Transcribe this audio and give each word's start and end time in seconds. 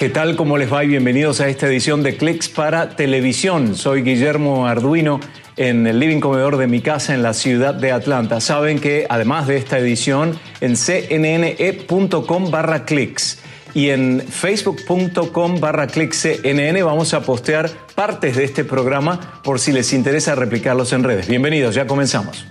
¿Qué 0.00 0.08
tal? 0.08 0.34
¿Cómo 0.34 0.56
les 0.56 0.72
va? 0.72 0.82
Y 0.82 0.88
bienvenidos 0.88 1.42
a 1.42 1.48
esta 1.48 1.66
edición 1.66 2.02
de 2.02 2.16
Clicks 2.16 2.48
para 2.48 2.96
Televisión. 2.96 3.74
Soy 3.74 4.00
Guillermo 4.00 4.66
Arduino 4.66 5.20
en 5.58 5.86
el 5.86 6.00
living 6.00 6.20
comedor 6.20 6.56
de 6.56 6.66
mi 6.66 6.80
casa 6.80 7.12
en 7.12 7.22
la 7.22 7.34
ciudad 7.34 7.74
de 7.74 7.92
Atlanta. 7.92 8.40
Saben 8.40 8.78
que 8.78 9.04
además 9.10 9.46
de 9.46 9.58
esta 9.58 9.78
edición 9.78 10.38
en 10.62 10.76
cnne.com 10.76 12.50
barra 12.50 12.86
clicks 12.86 13.40
y 13.74 13.90
en 13.90 14.22
facebook.com 14.26 15.60
barra 15.60 15.86
cnn 15.86 16.82
vamos 16.82 17.12
a 17.12 17.20
postear 17.20 17.68
partes 17.94 18.36
de 18.36 18.44
este 18.44 18.64
programa 18.64 19.42
por 19.44 19.60
si 19.60 19.70
les 19.70 19.92
interesa 19.92 20.34
replicarlos 20.34 20.94
en 20.94 21.04
redes. 21.04 21.28
Bienvenidos, 21.28 21.74
ya 21.74 21.86
comenzamos. 21.86 22.46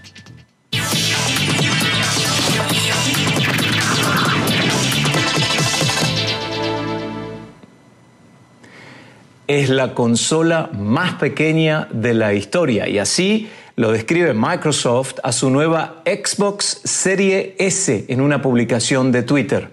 Es 9.50 9.70
la 9.70 9.96
consola 9.96 10.70
más 10.78 11.16
pequeña 11.16 11.88
de 11.92 12.14
la 12.14 12.36
historia 12.36 12.88
y 12.88 13.00
así 13.00 13.50
lo 13.76 13.92
describe 13.92 14.36
Microsoft 14.36 15.16
a 15.24 15.32
su 15.32 15.50
nueva 15.50 16.04
Xbox 16.06 16.82
Serie 16.84 17.56
S 17.58 18.06
en 18.08 18.22
una 18.22 18.44
publicación 18.44 19.12
de 19.12 19.24
Twitter. 19.24 19.72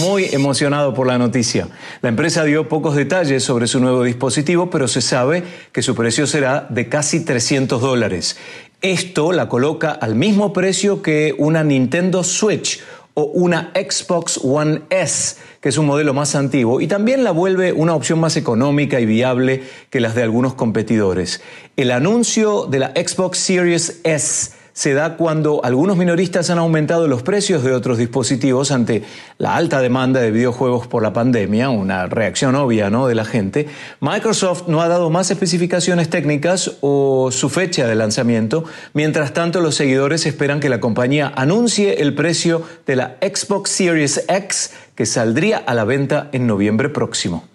Muy 0.00 0.24
emocionado 0.32 0.94
por 0.94 1.06
la 1.06 1.16
noticia. 1.16 1.68
La 2.02 2.08
empresa 2.08 2.42
dio 2.42 2.68
pocos 2.68 2.96
detalles 2.96 3.44
sobre 3.44 3.68
su 3.68 3.78
nuevo 3.78 4.02
dispositivo, 4.02 4.68
pero 4.68 4.88
se 4.88 5.00
sabe 5.00 5.44
que 5.70 5.82
su 5.82 5.94
precio 5.94 6.26
será 6.26 6.66
de 6.68 6.88
casi 6.88 7.24
300 7.24 7.80
dólares. 7.80 8.36
Esto 8.82 9.30
la 9.30 9.48
coloca 9.48 9.92
al 9.92 10.16
mismo 10.16 10.52
precio 10.52 11.02
que 11.02 11.36
una 11.38 11.62
Nintendo 11.62 12.24
Switch 12.24 12.80
o 13.14 13.24
una 13.24 13.72
Xbox 13.74 14.40
One 14.42 14.82
S, 14.90 15.36
que 15.60 15.68
es 15.68 15.78
un 15.78 15.86
modelo 15.86 16.12
más 16.12 16.34
antiguo, 16.34 16.80
y 16.80 16.86
también 16.86 17.24
la 17.24 17.30
vuelve 17.30 17.72
una 17.72 17.94
opción 17.94 18.20
más 18.20 18.36
económica 18.36 19.00
y 19.00 19.06
viable 19.06 19.62
que 19.90 20.00
las 20.00 20.14
de 20.14 20.24
algunos 20.24 20.54
competidores. 20.54 21.40
El 21.76 21.90
anuncio 21.90 22.66
de 22.66 22.80
la 22.80 22.88
Xbox 22.88 23.38
Series 23.38 24.00
S 24.02 24.63
se 24.74 24.92
da 24.92 25.16
cuando 25.16 25.64
algunos 25.64 25.96
minoristas 25.96 26.50
han 26.50 26.58
aumentado 26.58 27.06
los 27.06 27.22
precios 27.22 27.62
de 27.62 27.72
otros 27.72 27.96
dispositivos 27.96 28.72
ante 28.72 29.04
la 29.38 29.54
alta 29.54 29.80
demanda 29.80 30.20
de 30.20 30.32
videojuegos 30.32 30.88
por 30.88 31.02
la 31.02 31.12
pandemia, 31.12 31.70
una 31.70 32.06
reacción 32.06 32.56
obvia 32.56 32.90
¿no? 32.90 33.06
de 33.06 33.14
la 33.14 33.24
gente. 33.24 33.68
Microsoft 34.00 34.64
no 34.66 34.82
ha 34.82 34.88
dado 34.88 35.10
más 35.10 35.30
especificaciones 35.30 36.10
técnicas 36.10 36.72
o 36.80 37.30
su 37.30 37.48
fecha 37.48 37.86
de 37.86 37.94
lanzamiento. 37.94 38.64
Mientras 38.94 39.32
tanto, 39.32 39.60
los 39.60 39.76
seguidores 39.76 40.26
esperan 40.26 40.58
que 40.58 40.68
la 40.68 40.80
compañía 40.80 41.32
anuncie 41.36 42.02
el 42.02 42.14
precio 42.14 42.62
de 42.84 42.96
la 42.96 43.16
Xbox 43.22 43.70
Series 43.70 44.24
X 44.28 44.72
que 44.96 45.06
saldría 45.06 45.58
a 45.58 45.74
la 45.74 45.84
venta 45.84 46.30
en 46.32 46.48
noviembre 46.48 46.88
próximo. 46.88 47.53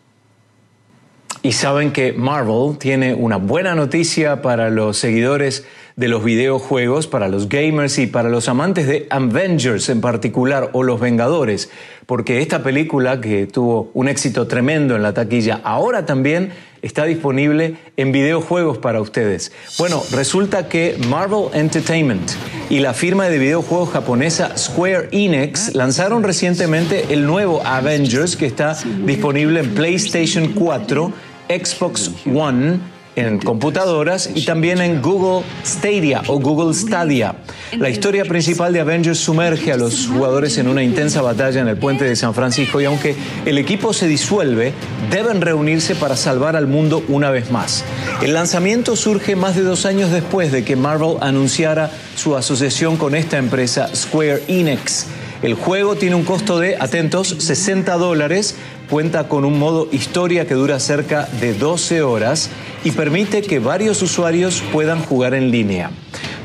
Y 1.41 1.53
saben 1.53 1.91
que 1.91 2.11
Marvel 2.11 2.77
tiene 2.77 3.13
una 3.13 3.37
buena 3.37 3.73
noticia 3.73 4.41
para 4.41 4.69
los 4.69 4.97
seguidores 4.97 5.65
de 5.95 6.07
los 6.07 6.23
videojuegos, 6.23 7.07
para 7.07 7.27
los 7.27 7.49
gamers 7.49 7.97
y 7.97 8.07
para 8.07 8.29
los 8.29 8.47
amantes 8.47 8.87
de 8.87 9.05
Avengers 9.09 9.89
en 9.89 9.99
particular 9.99 10.69
o 10.71 10.83
los 10.83 10.99
Vengadores, 10.99 11.69
porque 12.05 12.41
esta 12.41 12.63
película 12.63 13.19
que 13.19 13.47
tuvo 13.47 13.91
un 13.93 14.07
éxito 14.07 14.47
tremendo 14.47 14.95
en 14.95 15.03
la 15.03 15.13
taquilla, 15.13 15.59
ahora 15.63 16.05
también 16.05 16.51
está 16.81 17.03
disponible 17.03 17.75
en 17.97 18.13
videojuegos 18.13 18.77
para 18.77 19.01
ustedes. 19.01 19.51
Bueno, 19.77 20.01
resulta 20.11 20.69
que 20.69 20.97
Marvel 21.09 21.47
Entertainment 21.53 22.31
y 22.69 22.79
la 22.79 22.93
firma 22.93 23.27
de 23.27 23.37
videojuegos 23.37 23.89
japonesa 23.89 24.57
Square 24.57 25.09
Enix 25.11 25.75
lanzaron 25.75 26.23
recientemente 26.23 27.07
el 27.09 27.25
nuevo 27.25 27.61
Avengers 27.65 28.37
que 28.37 28.45
está 28.45 28.77
disponible 29.05 29.59
en 29.59 29.75
PlayStation 29.75 30.53
4, 30.53 31.11
Xbox 31.49 32.11
One, 32.27 32.79
en 33.15 33.39
computadoras 33.39 34.29
y 34.33 34.45
también 34.45 34.79
en 34.81 35.01
Google 35.01 35.43
Stadia 35.65 36.21
o 36.27 36.39
Google 36.39 36.73
Stadia. 36.75 37.35
La 37.77 37.89
historia 37.89 38.23
principal 38.23 38.71
de 38.71 38.79
Avengers 38.79 39.17
sumerge 39.17 39.73
a 39.73 39.77
los 39.77 40.07
jugadores 40.07 40.57
en 40.59 40.67
una 40.67 40.83
intensa 40.83 41.21
batalla 41.21 41.59
en 41.59 41.67
el 41.67 41.77
puente 41.77 42.05
de 42.05 42.15
San 42.15 42.35
Francisco 42.35 42.79
y 42.79 42.85
aunque 42.85 43.15
el 43.45 43.57
equipo 43.57 43.93
se 43.93 44.07
disuelve, 44.07 44.73
deben 45.09 45.41
reunirse 45.41 45.95
para 45.95 46.15
salvar 46.15 46.55
al 46.55 46.67
mundo 46.67 47.03
una 47.07 47.31
vez 47.31 47.51
más. 47.51 47.83
El 48.21 48.33
lanzamiento 48.33 48.95
surge 48.95 49.35
más 49.35 49.55
de 49.55 49.63
dos 49.63 49.85
años 49.85 50.11
después 50.11 50.51
de 50.51 50.63
que 50.63 50.75
Marvel 50.75 51.17
anunciara 51.19 51.91
su 52.15 52.37
asociación 52.37 52.95
con 52.95 53.15
esta 53.15 53.37
empresa 53.37 53.89
Square 53.95 54.43
Enix. 54.47 55.07
El 55.41 55.53
juego 55.53 55.95
tiene 55.95 56.15
un 56.15 56.25
costo 56.25 56.59
de, 56.59 56.75
atentos, 56.75 57.29
60 57.39 57.93
dólares, 57.95 58.55
cuenta 58.89 59.27
con 59.27 59.45
un 59.45 59.59
modo 59.59 59.87
historia 59.91 60.47
que 60.47 60.55
dura 60.55 60.79
cerca 60.79 61.27
de 61.39 61.53
12 61.53 62.01
horas 62.01 62.49
y 62.83 62.91
permite 62.91 63.41
que 63.41 63.59
varios 63.59 64.01
usuarios 64.01 64.63
puedan 64.71 65.01
jugar 65.01 65.33
en 65.33 65.51
línea. 65.51 65.91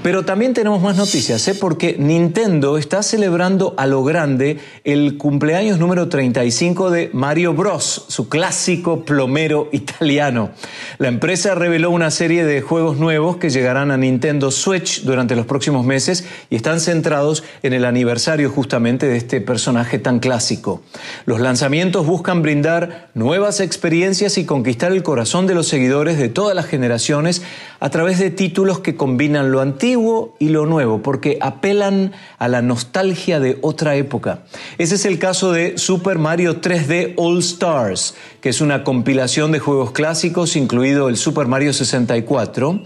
Pero 0.04 0.26
también 0.26 0.53
tenemos 0.53 0.82
más 0.82 0.98
noticias, 0.98 1.48
¿eh? 1.48 1.54
porque 1.54 1.97
Nintendo 1.98 2.76
está 2.76 3.03
celebrando 3.03 3.72
a 3.78 3.87
lo 3.87 4.04
grande 4.04 4.59
el 4.84 5.16
cumpleaños 5.16 5.78
número 5.78 6.10
35 6.10 6.91
de 6.91 7.09
Mario 7.15 7.54
Bros, 7.54 8.04
su 8.09 8.28
clásico 8.28 9.06
plomero 9.06 9.70
italiano. 9.72 10.50
La 10.98 11.09
empresa 11.09 11.54
reveló 11.54 11.91
una 11.91 12.10
serie 12.10 12.44
de 12.44 12.60
juegos 12.60 12.98
nuevos 12.98 13.38
que 13.38 13.48
llegarán 13.48 13.91
a 13.91 13.97
Nintendo 13.97 14.50
Switch 14.50 15.04
durante 15.04 15.37
los 15.37 15.47
próximos 15.47 15.87
meses 15.87 16.26
y 16.50 16.56
están 16.56 16.81
centrados 16.81 17.42
en 17.62 17.72
el 17.72 17.86
aniversario 17.86 18.50
justamente 18.50 19.06
de 19.06 19.16
este 19.16 19.41
personaje 19.41 19.98
tan 19.98 20.21
clásico. 20.21 20.82
Los 21.25 21.41
lanzamientos 21.41 22.06
buscan 22.06 22.42
brindar 22.42 23.09
nuevas 23.15 23.60
experiencias 23.60 24.36
y 24.36 24.44
conquistar 24.44 24.92
el 24.92 25.03
corazón 25.03 25.47
de 25.47 25.54
los 25.54 25.66
seguidores 25.66 26.19
de 26.19 26.28
todas 26.28 26.54
las 26.54 26.66
generaciones 26.66 27.41
a 27.81 27.88
través 27.88 28.19
de 28.19 28.31
títulos 28.31 28.81
que 28.81 28.97
combinan 28.97 29.50
lo 29.50 29.62
antiguo 29.62 29.94
y 30.38 30.49
lo 30.49 30.66
nuevo, 30.66 31.03
porque 31.03 31.38
apelan 31.41 32.12
a 32.38 32.49
la 32.49 32.62
nostalgia 32.62 33.41
de 33.41 33.59
otra 33.62 33.94
época. 33.94 34.41
Ese 34.78 34.97
es 34.97 35.05
el 35.05 35.19
caso 35.19 35.53
de 35.53 35.78
Super 35.78 36.19
Mario 36.19 36.60
3D 36.60 37.15
All 37.16 37.38
Stars, 37.38 38.15
que 38.41 38.49
es 38.49 38.60
una 38.60 38.83
compilación 38.83 39.53
de 39.53 39.60
juegos 39.60 39.93
clásicos, 39.93 40.56
incluido 40.56 41.09
el 41.09 41.16
Super 41.16 41.47
Mario 41.47 41.72
64. 41.72 42.83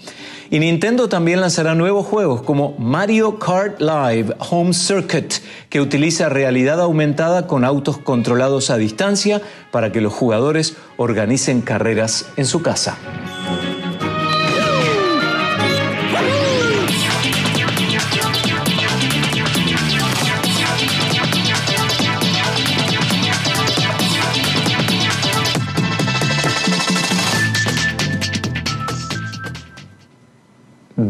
Y 0.51 0.59
Nintendo 0.61 1.09
también 1.09 1.41
lanzará 1.41 1.75
nuevos 1.75 2.07
juegos 2.07 2.43
como 2.43 2.75
Mario 2.79 3.39
Kart 3.39 3.81
Live 3.81 4.35
Home 4.51 4.73
Circuit, 4.73 5.35
que 5.69 5.81
utiliza 5.81 6.29
realidad 6.29 6.81
aumentada 6.81 7.47
con 7.47 7.65
autos 7.65 7.99
controlados 7.99 8.71
a 8.71 8.77
distancia 8.79 9.43
para 9.71 9.93
que 9.93 10.01
los 10.01 10.13
jugadores 10.13 10.77
organicen 10.97 11.61
carreras 11.61 12.27
en 12.37 12.47
su 12.47 12.63
casa. 12.63 12.97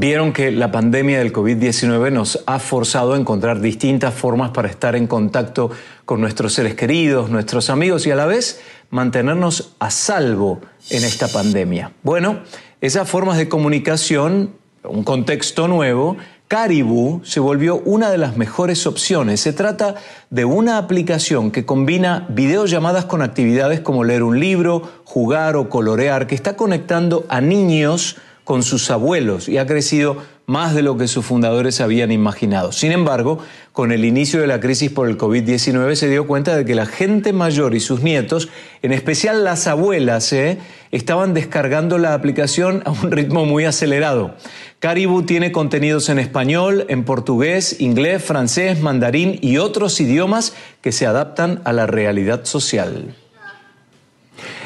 Vieron 0.00 0.32
que 0.32 0.52
la 0.52 0.70
pandemia 0.70 1.18
del 1.18 1.32
COVID-19 1.32 2.12
nos 2.12 2.44
ha 2.46 2.60
forzado 2.60 3.14
a 3.14 3.16
encontrar 3.16 3.60
distintas 3.60 4.14
formas 4.14 4.50
para 4.50 4.68
estar 4.68 4.94
en 4.94 5.08
contacto 5.08 5.72
con 6.04 6.20
nuestros 6.20 6.52
seres 6.52 6.76
queridos, 6.76 7.30
nuestros 7.30 7.68
amigos 7.68 8.06
y 8.06 8.12
a 8.12 8.14
la 8.14 8.24
vez 8.24 8.60
mantenernos 8.90 9.74
a 9.80 9.90
salvo 9.90 10.60
en 10.90 11.02
esta 11.02 11.26
pandemia. 11.26 11.90
Bueno, 12.04 12.42
esas 12.80 13.10
formas 13.10 13.38
de 13.38 13.48
comunicación, 13.48 14.52
un 14.84 15.02
contexto 15.02 15.66
nuevo, 15.66 16.16
Caribou 16.46 17.20
se 17.24 17.40
volvió 17.40 17.82
una 17.84 18.08
de 18.08 18.18
las 18.18 18.36
mejores 18.36 18.86
opciones. 18.86 19.40
Se 19.40 19.52
trata 19.52 19.96
de 20.30 20.44
una 20.44 20.78
aplicación 20.78 21.50
que 21.50 21.66
combina 21.66 22.24
videollamadas 22.28 23.04
con 23.06 23.20
actividades 23.20 23.80
como 23.80 24.04
leer 24.04 24.22
un 24.22 24.38
libro, 24.38 24.88
jugar 25.02 25.56
o 25.56 25.68
colorear, 25.68 26.28
que 26.28 26.36
está 26.36 26.54
conectando 26.54 27.26
a 27.28 27.40
niños 27.40 28.16
con 28.48 28.62
sus 28.62 28.90
abuelos 28.90 29.46
y 29.46 29.58
ha 29.58 29.66
crecido 29.66 30.22
más 30.46 30.74
de 30.74 30.80
lo 30.80 30.96
que 30.96 31.06
sus 31.06 31.26
fundadores 31.26 31.82
habían 31.82 32.10
imaginado. 32.10 32.72
Sin 32.72 32.92
embargo, 32.92 33.40
con 33.72 33.92
el 33.92 34.06
inicio 34.06 34.40
de 34.40 34.46
la 34.46 34.58
crisis 34.58 34.90
por 34.90 35.06
el 35.06 35.18
COVID-19 35.18 35.94
se 35.96 36.08
dio 36.08 36.26
cuenta 36.26 36.56
de 36.56 36.64
que 36.64 36.74
la 36.74 36.86
gente 36.86 37.34
mayor 37.34 37.74
y 37.74 37.80
sus 37.80 38.00
nietos, 38.00 38.48
en 38.80 38.92
especial 38.94 39.44
las 39.44 39.66
abuelas, 39.66 40.32
¿eh? 40.32 40.56
estaban 40.92 41.34
descargando 41.34 41.98
la 41.98 42.14
aplicación 42.14 42.82
a 42.86 42.90
un 42.90 43.10
ritmo 43.10 43.44
muy 43.44 43.66
acelerado. 43.66 44.34
Caribou 44.78 45.24
tiene 45.24 45.52
contenidos 45.52 46.08
en 46.08 46.18
español, 46.18 46.86
en 46.88 47.04
portugués, 47.04 47.82
inglés, 47.82 48.24
francés, 48.24 48.80
mandarín 48.80 49.38
y 49.42 49.58
otros 49.58 50.00
idiomas 50.00 50.54
que 50.80 50.92
se 50.92 51.04
adaptan 51.04 51.60
a 51.64 51.74
la 51.74 51.86
realidad 51.86 52.46
social. 52.46 53.14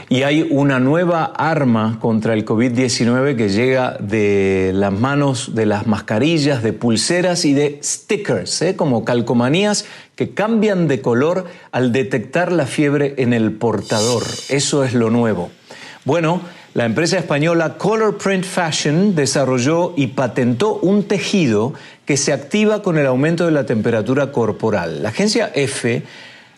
Y 0.08 0.24
hay 0.24 0.46
una 0.50 0.78
nueva 0.78 1.24
arma 1.24 1.98
contra 2.00 2.34
el 2.34 2.44
COVID-19 2.44 3.36
que 3.36 3.48
llega 3.48 3.96
de 3.98 4.72
las 4.74 4.92
manos 4.92 5.54
de 5.54 5.66
las 5.66 5.86
mascarillas, 5.86 6.62
de 6.62 6.72
pulseras 6.72 7.44
y 7.44 7.54
de 7.54 7.80
stickers, 7.82 8.62
¿eh? 8.62 8.76
como 8.76 9.04
calcomanías 9.04 9.86
que 10.16 10.34
cambian 10.34 10.88
de 10.88 11.00
color 11.00 11.46
al 11.70 11.92
detectar 11.92 12.52
la 12.52 12.66
fiebre 12.66 13.14
en 13.18 13.32
el 13.32 13.52
portador. 13.52 14.22
Eso 14.48 14.84
es 14.84 14.94
lo 14.94 15.10
nuevo. 15.10 15.50
Bueno, 16.04 16.40
la 16.74 16.86
empresa 16.86 17.18
española 17.18 17.76
Color 17.76 18.16
Print 18.16 18.44
Fashion 18.44 19.14
desarrolló 19.14 19.92
y 19.94 20.08
patentó 20.08 20.76
un 20.76 21.04
tejido 21.04 21.74
que 22.06 22.16
se 22.16 22.32
activa 22.32 22.82
con 22.82 22.98
el 22.98 23.06
aumento 23.06 23.44
de 23.44 23.52
la 23.52 23.66
temperatura 23.66 24.32
corporal. 24.32 25.02
La 25.02 25.10
agencia 25.10 25.52
F 25.54 26.02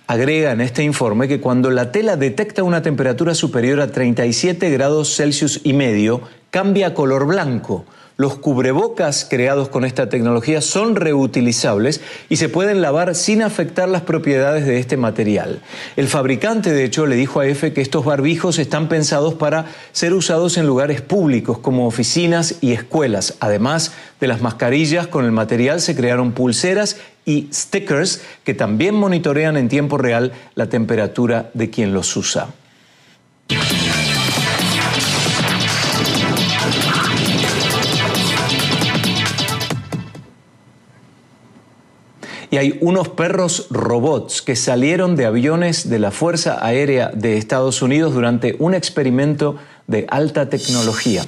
agrega 0.07 0.53
en 0.53 0.61
este 0.61 0.83
informe 0.83 1.29
que 1.29 1.41
cuando 1.41 1.71
la 1.71 1.93
tela 1.93 2.17
detecta 2.17 2.63
una 2.63 2.83
temperatura 2.83 3.35
superior 3.35 3.81
a 3.81 3.91
37 3.91 4.71
grados 4.71 5.17
Celsius 5.17 5.61
y 5.65 5.73
medio, 5.73 6.23
cambia 6.51 6.89
a 6.89 6.95
color 6.95 7.27
blanco. 7.27 7.85
Los 8.17 8.37
cubrebocas 8.37 9.27
creados 9.29 9.69
con 9.69 9.85
esta 9.85 10.09
tecnología 10.09 10.61
son 10.61 10.95
reutilizables 10.95 12.01
y 12.29 12.37
se 12.37 12.49
pueden 12.49 12.81
lavar 12.81 13.17
sin 13.17 13.43
afectar 13.43 13.89
las 13.89 14.03
propiedades 14.03 14.67
de 14.67 14.79
este 14.79 14.97
material. 14.97 15.63
El 15.97 16.07
fabricante, 16.07 16.73
de 16.73 16.85
hecho, 16.85 17.07
le 17.07 17.17
dijo 17.17 17.41
a 17.41 17.47
EFE 17.49 17.73
que 17.73 17.81
estos 17.81 18.05
barbijos 18.05 18.61
están 18.61 18.89
pensados 18.89 19.35
para 19.35 19.67
ser 19.91 20.15
usados 20.15 20.57
en 20.59 20.67
lugares 20.69 21.01
públicos 21.01 21.59
como 21.59 21.89
oficinas 21.89 22.55
y 22.61 22.71
escuelas. 22.71 23.35
Además 23.41 23.91
de 24.21 24.29
las 24.29 24.41
mascarillas, 24.41 25.09
con 25.09 25.25
el 25.25 25.33
material 25.33 25.81
se 25.81 25.97
crearon 25.97 26.31
pulseras 26.31 26.99
y 27.25 27.49
stickers 27.53 28.23
que 28.45 28.55
también 28.55 28.95
monitorean 28.95 29.57
en 29.57 29.69
tiempo 29.69 29.99
real 29.99 30.33
la 30.55 30.69
temperatura 30.69 31.51
de 31.55 31.71
quien 31.71 31.95
los 31.95 32.17
usa. 32.17 32.49
y 42.55 42.57
hay 42.57 42.79
unos 42.81 43.09
perros 43.09 43.67
robots 43.71 44.41
que 44.41 44.55
salieron 44.55 45.17
de 45.17 45.27
aviones 45.27 45.91
de 45.91 45.99
la 45.99 46.13
Fuerza 46.13 46.65
Aérea 46.65 47.11
de 47.13 47.37
Estados 47.37 47.83
Unidos 47.83 48.15
durante 48.15 48.55
un 48.61 48.75
experimento 48.75 49.57
de 49.87 50.07
alta 50.09 50.49
tecnología. 50.49 51.27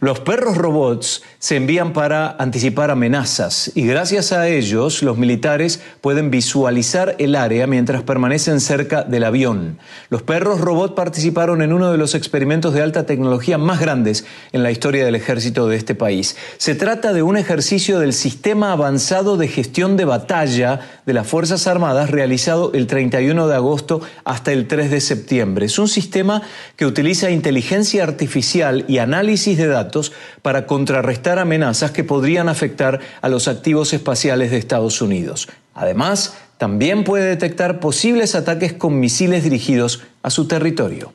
Los 0.00 0.20
perros 0.20 0.56
robots 0.56 1.22
se 1.38 1.56
envían 1.56 1.92
para 1.92 2.36
anticipar 2.38 2.90
amenazas 2.90 3.70
y 3.74 3.86
gracias 3.86 4.32
a 4.32 4.48
ellos 4.48 5.02
los 5.02 5.18
militares 5.18 5.80
pueden 6.00 6.30
visualizar 6.30 7.16
el 7.18 7.34
área 7.34 7.66
mientras 7.66 8.02
permanecen 8.02 8.60
cerca 8.60 9.02
del 9.02 9.24
avión. 9.24 9.78
Los 10.08 10.22
perros 10.22 10.60
robot 10.60 10.94
participaron 10.94 11.60
en 11.60 11.72
uno 11.72 11.92
de 11.92 11.98
los 11.98 12.14
experimentos 12.14 12.72
de 12.72 12.82
alta 12.82 13.04
tecnología 13.04 13.58
más 13.58 13.80
grandes 13.80 14.24
en 14.52 14.62
la 14.62 14.70
historia 14.70 15.04
del 15.04 15.14
ejército 15.14 15.68
de 15.68 15.76
este 15.76 15.94
país. 15.94 16.36
Se 16.56 16.74
trata 16.74 17.12
de 17.12 17.22
un 17.22 17.36
ejercicio 17.36 17.98
del 17.98 18.14
Sistema 18.14 18.72
Avanzado 18.72 19.36
de 19.36 19.48
Gestión 19.48 19.96
de 19.96 20.06
Batalla 20.06 20.80
de 21.04 21.12
las 21.12 21.26
Fuerzas 21.26 21.66
Armadas 21.66 22.10
realizado 22.10 22.72
el 22.74 22.86
31 22.86 23.48
de 23.48 23.54
agosto 23.54 24.00
hasta 24.24 24.52
el 24.52 24.66
3 24.66 24.90
de 24.90 25.00
septiembre. 25.00 25.66
Es 25.66 25.78
un 25.78 25.88
sistema 25.88 26.42
que 26.76 26.86
utiliza 26.86 27.30
inteligencia 27.30 27.97
artificial 28.02 28.84
y 28.88 28.98
análisis 28.98 29.58
de 29.58 29.66
datos 29.66 30.12
para 30.42 30.66
contrarrestar 30.66 31.38
amenazas 31.38 31.90
que 31.90 32.04
podrían 32.04 32.48
afectar 32.48 33.00
a 33.20 33.28
los 33.28 33.48
activos 33.48 33.92
espaciales 33.92 34.50
de 34.50 34.58
Estados 34.58 35.00
Unidos. 35.02 35.48
Además, 35.74 36.36
también 36.58 37.04
puede 37.04 37.26
detectar 37.26 37.80
posibles 37.80 38.34
ataques 38.34 38.72
con 38.72 38.98
misiles 38.98 39.44
dirigidos 39.44 40.02
a 40.22 40.30
su 40.30 40.48
territorio. 40.48 41.12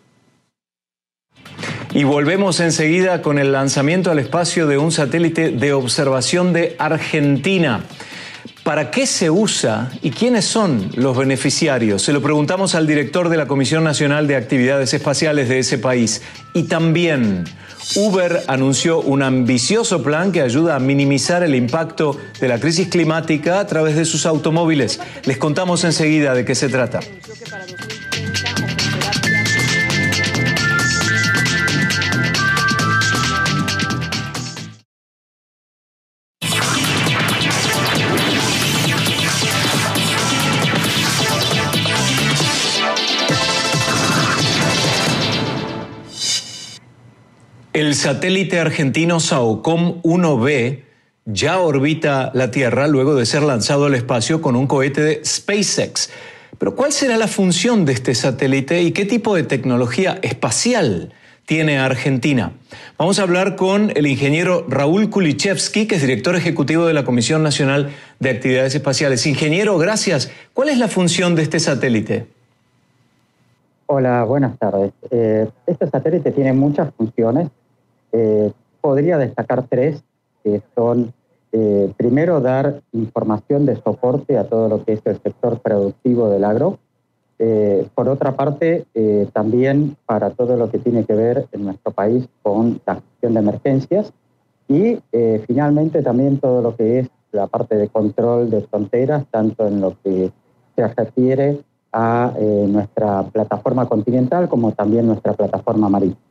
Y 1.94 2.06
volvemos 2.06 2.60
enseguida 2.60 3.22
con 3.22 3.38
el 3.38 3.52
lanzamiento 3.52 4.10
al 4.10 4.18
espacio 4.18 4.66
de 4.66 4.80
un 4.80 4.92
satélite 4.92 5.52
de 5.52 5.74
observación 5.74 6.52
de 6.52 6.76
Argentina. 6.80 7.84
¿Para 8.64 8.92
qué 8.92 9.06
se 9.06 9.30
usa 9.30 9.92
y 10.02 10.12
quiénes 10.12 10.46
son 10.46 10.90
los 10.96 11.18
beneficiarios? 11.18 12.02
Se 12.02 12.14
lo 12.14 12.22
preguntamos 12.22 12.76
al 12.76 12.88
director 12.88 13.28
de 13.28 13.36
la 13.36 13.46
Comisión 13.46 13.84
Nacional 13.84 14.26
de 14.26 14.38
Actividades 14.38 14.94
Espaciales 14.94 15.50
de 15.50 15.60
ese 15.60 15.78
país. 15.78 16.22
Y 16.54 16.64
también, 16.64 17.44
Uber 17.96 18.42
anunció 18.48 19.02
un 19.02 19.22
ambicioso 19.22 20.02
plan 20.02 20.32
que 20.32 20.42
ayuda 20.42 20.78
a 20.78 20.80
minimizar 20.80 21.44
el 21.44 21.56
impacto 21.56 22.18
de 22.40 22.48
la 22.48 22.58
crisis 22.58 22.88
climática 22.88 23.60
a 23.60 23.68
través 23.68 23.98
de 23.98 24.06
sus 24.06 24.26
automóviles. 24.26 25.02
Les 25.26 25.38
contamos 25.38 25.84
enseguida 25.84 26.34
de 26.34 26.46
qué 26.46 26.56
se 26.56 26.70
trata. 26.70 27.02
Satélite 48.04 48.60
argentino 48.60 49.22
SAOCOM 49.22 50.02
1B 50.02 50.82
ya 51.24 51.62
orbita 51.62 52.32
la 52.34 52.52
Tierra 52.52 52.86
luego 52.88 53.16
de 53.16 53.26
ser 53.26 53.44
lanzado 53.44 53.86
al 53.86 53.96
espacio 53.96 54.42
con 54.42 54.58
un 54.58 54.68
cohete 54.68 55.02
de 55.02 55.22
SpaceX. 55.24 56.10
Pero 56.58 56.76
¿cuál 56.76 56.92
será 56.92 57.16
la 57.16 57.30
función 57.30 57.86
de 57.86 57.94
este 57.94 58.14
satélite 58.14 58.82
y 58.82 58.92
qué 58.92 59.06
tipo 59.06 59.34
de 59.38 59.44
tecnología 59.44 60.20
espacial 60.22 61.14
tiene 61.46 61.80
Argentina? 61.80 62.52
Vamos 62.98 63.20
a 63.20 63.22
hablar 63.22 63.56
con 63.56 63.94
el 63.96 64.06
ingeniero 64.06 64.66
Raúl 64.68 65.10
Kulichevsky, 65.10 65.88
que 65.88 65.96
es 65.96 66.02
director 66.02 66.36
ejecutivo 66.36 66.86
de 66.86 66.94
la 66.94 67.06
Comisión 67.06 67.42
Nacional 67.42 67.92
de 68.20 68.32
Actividades 68.32 68.76
Espaciales. 68.76 69.26
Ingeniero, 69.26 69.78
gracias. 69.78 70.30
¿Cuál 70.54 70.68
es 70.68 70.78
la 70.78 70.90
función 70.90 71.36
de 71.36 71.44
este 71.44 71.62
satélite? 71.62 72.26
Hola, 73.86 74.26
buenas 74.26 74.60
tardes. 74.60 74.92
Eh, 75.10 75.48
este 75.68 75.88
satélite 75.88 76.32
tiene 76.32 76.52
muchas 76.52 76.94
funciones 76.98 77.48
eh, 78.14 78.52
podría 78.80 79.18
destacar 79.18 79.66
tres, 79.68 80.04
que 80.44 80.62
son, 80.76 81.14
eh, 81.52 81.92
primero, 81.98 82.42
dar 82.42 82.82
información 82.92 83.66
de 83.66 83.76
soporte 83.76 84.38
a 84.38 84.48
todo 84.48 84.70
lo 84.70 84.86
que 84.86 84.94
es 84.94 85.02
el 85.06 85.20
sector 85.20 85.60
productivo 85.60 86.30
del 86.30 86.44
agro. 86.44 86.78
Eh, 87.40 87.88
por 87.96 88.08
otra 88.08 88.34
parte, 88.34 88.86
también 89.34 89.98
para 90.06 90.30
todo 90.30 90.56
lo 90.56 90.70
que 90.70 90.78
tiene 90.78 91.04
que 91.04 91.16
ver 91.16 91.48
en 91.52 91.66
nuestro 91.66 91.92
país 91.92 92.30
con 92.44 92.80
la 92.86 92.96
gestión 92.96 93.34
de 93.34 93.40
emergencias. 93.40 94.14
Y 94.70 95.00
finalmente 95.46 96.02
también 96.02 96.40
todo 96.40 96.62
lo 96.62 96.76
que 96.76 97.00
es 97.00 97.10
la 97.32 97.48
parte 97.48 97.76
de 97.76 97.90
control 97.90 98.50
de 98.50 98.62
fronteras, 98.62 99.26
tanto 99.30 99.68
en 99.68 99.82
lo 99.82 99.98
que 100.04 100.32
se 100.76 100.88
refiere 100.88 101.60
a 101.92 102.32
nuestra 102.68 103.24
plataforma 103.24 103.88
continental 103.88 104.48
como 104.48 104.72
también 104.72 105.08
nuestra 105.08 105.34
plataforma 105.34 105.90
marítima. 105.90 106.23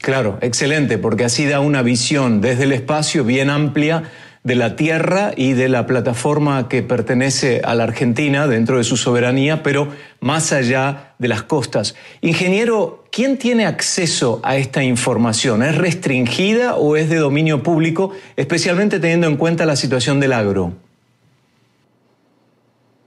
Claro, 0.00 0.38
excelente, 0.40 0.96
porque 0.96 1.24
así 1.24 1.46
da 1.46 1.60
una 1.60 1.82
visión 1.82 2.40
desde 2.40 2.64
el 2.64 2.72
espacio 2.72 3.22
bien 3.22 3.50
amplia 3.50 4.04
de 4.42 4.54
la 4.54 4.74
Tierra 4.74 5.32
y 5.36 5.52
de 5.52 5.68
la 5.68 5.86
plataforma 5.86 6.68
que 6.68 6.82
pertenece 6.82 7.60
a 7.62 7.74
la 7.74 7.84
Argentina 7.84 8.46
dentro 8.46 8.78
de 8.78 8.84
su 8.84 8.96
soberanía, 8.96 9.62
pero 9.62 9.88
más 10.20 10.52
allá 10.52 11.12
de 11.18 11.28
las 11.28 11.42
costas. 11.42 11.94
Ingeniero, 12.22 13.04
¿quién 13.12 13.36
tiene 13.36 13.66
acceso 13.66 14.40
a 14.42 14.56
esta 14.56 14.82
información? 14.82 15.62
¿Es 15.62 15.76
restringida 15.76 16.76
o 16.76 16.96
es 16.96 17.10
de 17.10 17.16
dominio 17.16 17.62
público, 17.62 18.12
especialmente 18.36 19.00
teniendo 19.00 19.26
en 19.26 19.36
cuenta 19.36 19.66
la 19.66 19.76
situación 19.76 20.18
del 20.18 20.32
agro? 20.32 20.72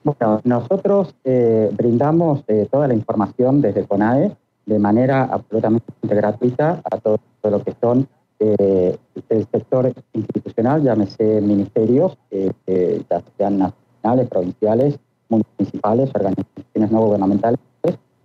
Bueno, 0.04 0.42
nosotros 0.44 1.16
eh, 1.24 1.70
brindamos 1.74 2.44
eh, 2.48 2.68
toda 2.70 2.88
la 2.88 2.94
información 2.94 3.62
desde 3.62 3.88
CONAE 3.88 4.36
de 4.65 4.79
manera 4.79 5.24
absolutamente 5.24 5.86
gratuita 6.03 6.82
a 6.89 6.98
todo, 6.98 7.20
lo 7.43 7.63
que 7.63 7.74
son 7.82 8.08
eh, 8.39 8.98
el 9.29 9.48
sector 9.51 9.93
institucional, 10.13 10.84
llámese 10.84 11.41
ministerios, 11.41 12.17
eh, 12.32 12.51
eh, 12.67 13.01
ya 13.10 13.22
sean 13.38 13.58
nacionales, 13.58 14.29
provinciales, 14.29 15.00
municipales, 15.29 16.10
organizaciones 16.13 16.91
no 16.91 17.01
gubernamentales. 17.05 17.60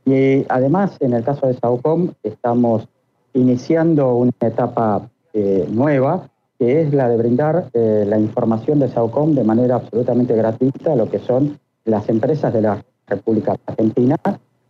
Y 0.05 0.47
además, 0.49 0.97
en 1.01 1.13
el 1.13 1.23
caso 1.23 1.47
de 1.47 1.55
SAUCOM, 1.55 2.13
estamos 2.23 2.89
iniciando 3.35 4.15
una 4.15 4.33
etapa 4.41 5.09
nueva, 5.71 6.29
que 6.59 6.81
es 6.81 6.93
la 6.95 7.09
de 7.09 7.17
brindar 7.19 7.69
la 7.75 8.19
información 8.19 8.81
de 8.81 8.89
SAUCOM 8.89 9.35
de 9.35 9.45
manera 9.45 9.77
absolutamente 9.77 10.35
gratuita 10.35 10.95
a 10.95 10.97
lo 10.97 11.11
que 11.11 11.19
son 11.19 11.59
las 11.85 12.09
empresas 12.09 12.53
de 12.55 12.63
la 12.63 12.83
República 13.07 13.55
Argentina 13.67 14.17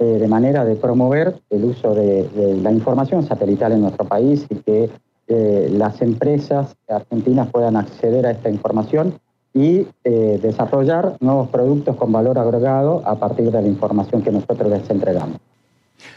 eh, 0.01 0.05
de 0.05 0.29
manera 0.29 0.65
de 0.65 0.77
promover 0.77 1.41
el 1.51 1.65
uso 1.65 1.93
de, 1.93 2.29
la 2.63 2.71
información 2.71 3.27
satelital 3.27 3.73
en 3.73 3.81
nuestro 3.81 4.07
país 4.07 4.47
y 4.49 4.55
que 4.57 4.91
eh, 5.27 5.69
las 5.73 6.01
empresas 6.03 6.77
argentinas 6.89 7.49
puedan 7.51 7.75
acceder 7.77 8.25
a 8.25 8.31
esta 8.31 8.49
información 8.49 9.19
y 9.53 9.89
eh, 10.05 10.39
desarrollar 10.41 11.17
nuevos 11.19 11.49
productos 11.49 11.97
con 11.97 12.13
valor 12.13 12.39
agregado 12.39 13.03
a 13.05 13.17
partir 13.19 13.51
de 13.51 13.61
la 13.61 13.67
información 13.67 14.23
que 14.23 14.31
nosotros 14.31 14.71
les 14.71 14.89
entregamos. 14.89 15.39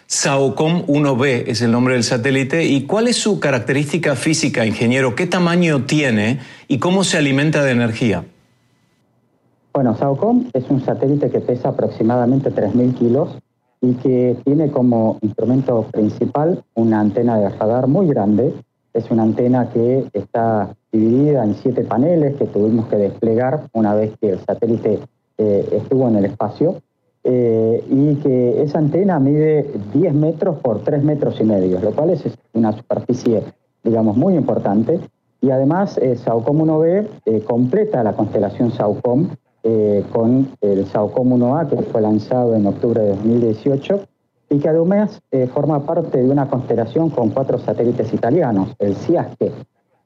SAOCOM 0.05 0.85
1B 0.85 1.45
es 1.47 1.63
el 1.63 1.71
nombre 1.71 1.95
del 1.95 2.03
satélite. 2.03 2.63
¿Y 2.65 2.85
cuál 2.85 3.07
es 3.07 3.15
su 3.15 3.39
característica 3.39 4.15
física, 4.15 4.63
ingeniero? 4.65 5.15
¿Qué 5.15 5.25
tamaño 5.25 5.85
tiene 5.85 6.39
y 6.67 6.77
cómo 6.77 7.03
se 7.03 7.17
alimenta 7.17 7.63
de 7.63 7.71
energía? 7.71 8.25
Bueno, 9.73 9.97
SAOCOM 9.97 10.49
es 10.53 10.65
un 10.69 10.85
satélite 10.85 11.31
que 11.31 11.39
pesa 11.39 11.69
aproximadamente 11.69 12.51
3.000 12.51 12.93
kilos 12.93 13.37
y 13.81 13.93
que 13.95 14.37
tiene 14.45 14.71
como 14.71 15.17
instrumento 15.21 15.85
principal 15.91 16.63
una 16.75 16.99
antena 16.99 17.37
de 17.39 17.49
radar 17.49 17.87
muy 17.87 18.07
grande. 18.07 18.53
Es 18.93 19.09
una 19.09 19.23
antena 19.23 19.69
que 19.69 20.05
está 20.13 20.75
dividida 20.91 21.43
en 21.43 21.55
siete 21.55 21.83
paneles 21.83 22.35
que 22.35 22.45
tuvimos 22.45 22.87
que 22.87 22.97
desplegar 22.97 23.67
una 23.73 23.95
vez 23.95 24.13
que 24.19 24.31
el 24.31 24.39
satélite 24.39 24.99
eh, 25.37 25.69
estuvo 25.71 26.07
en 26.07 26.17
el 26.17 26.25
espacio. 26.25 26.81
Eh, 27.23 27.83
y 27.87 28.15
que 28.15 28.63
esa 28.63 28.79
antena 28.79 29.19
mide 29.19 29.69
10 29.93 30.13
metros 30.15 30.57
por 30.57 30.79
3 30.83 31.03
metros 31.03 31.39
y 31.39 31.43
medio, 31.43 31.79
lo 31.79 31.91
cual 31.91 32.09
es 32.09 32.23
una 32.53 32.71
superficie, 32.71 33.43
digamos, 33.83 34.17
muy 34.17 34.35
importante. 34.35 34.99
Y 35.39 35.51
además, 35.51 35.97
eh, 35.97 36.15
SAOCOM 36.15 36.61
1B 36.61 37.07
eh, 37.25 37.41
completa 37.41 38.03
la 38.03 38.13
constelación 38.13 38.71
SAOCOM 39.63 40.11
con 40.11 40.49
el 40.61 40.85
SAOCOM 40.85 41.33
1A, 41.33 41.69
que 41.69 41.81
fue 41.83 42.01
lanzado 42.01 42.55
en 42.55 42.65
octubre 42.65 43.01
de 43.01 43.09
2018, 43.09 44.01
y 44.49 44.59
que 44.59 44.69
además 44.69 45.21
forma 45.53 45.85
parte 45.85 46.21
de 46.21 46.29
una 46.29 46.49
constelación 46.49 47.09
con 47.09 47.29
cuatro 47.29 47.57
satélites 47.57 48.13
italianos, 48.13 48.75
el 48.79 48.95
CIASCE, 48.95 49.51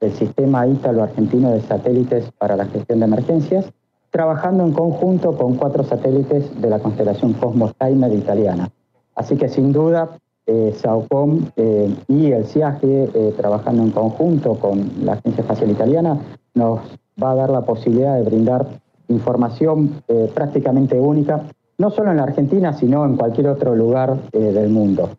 el 0.00 0.12
Sistema 0.12 0.66
Ítalo-Argentino 0.66 1.50
de 1.50 1.60
Satélites 1.62 2.30
para 2.38 2.56
la 2.56 2.66
Gestión 2.66 3.00
de 3.00 3.06
Emergencias, 3.06 3.72
trabajando 4.10 4.64
en 4.64 4.72
conjunto 4.72 5.36
con 5.36 5.56
cuatro 5.56 5.84
satélites 5.84 6.60
de 6.60 6.70
la 6.70 6.78
constelación 6.78 7.34
Cosmos 7.34 7.74
Timer 7.78 8.12
italiana. 8.12 8.70
Así 9.14 9.36
que 9.36 9.48
sin 9.48 9.72
duda, 9.72 10.18
eh, 10.46 10.74
SAOCOM 10.76 11.50
eh, 11.56 11.94
y 12.08 12.32
el 12.32 12.46
CIAGE, 12.46 13.10
eh, 13.12 13.34
trabajando 13.36 13.82
en 13.82 13.90
conjunto 13.90 14.54
con 14.54 14.90
la 15.02 15.14
Agencia 15.14 15.42
Espacial 15.42 15.70
Italiana, 15.70 16.18
nos 16.54 16.80
va 17.22 17.32
a 17.32 17.34
dar 17.34 17.50
la 17.50 17.62
posibilidad 17.62 18.16
de 18.16 18.22
brindar 18.22 18.66
información 19.08 20.02
eh, 20.08 20.30
prácticamente 20.34 20.98
única, 20.98 21.42
no 21.78 21.90
solo 21.90 22.10
en 22.10 22.16
la 22.16 22.24
Argentina, 22.24 22.72
sino 22.72 23.04
en 23.04 23.16
cualquier 23.16 23.48
otro 23.48 23.74
lugar 23.74 24.30
del 24.32 24.70
mundo. 24.70 25.10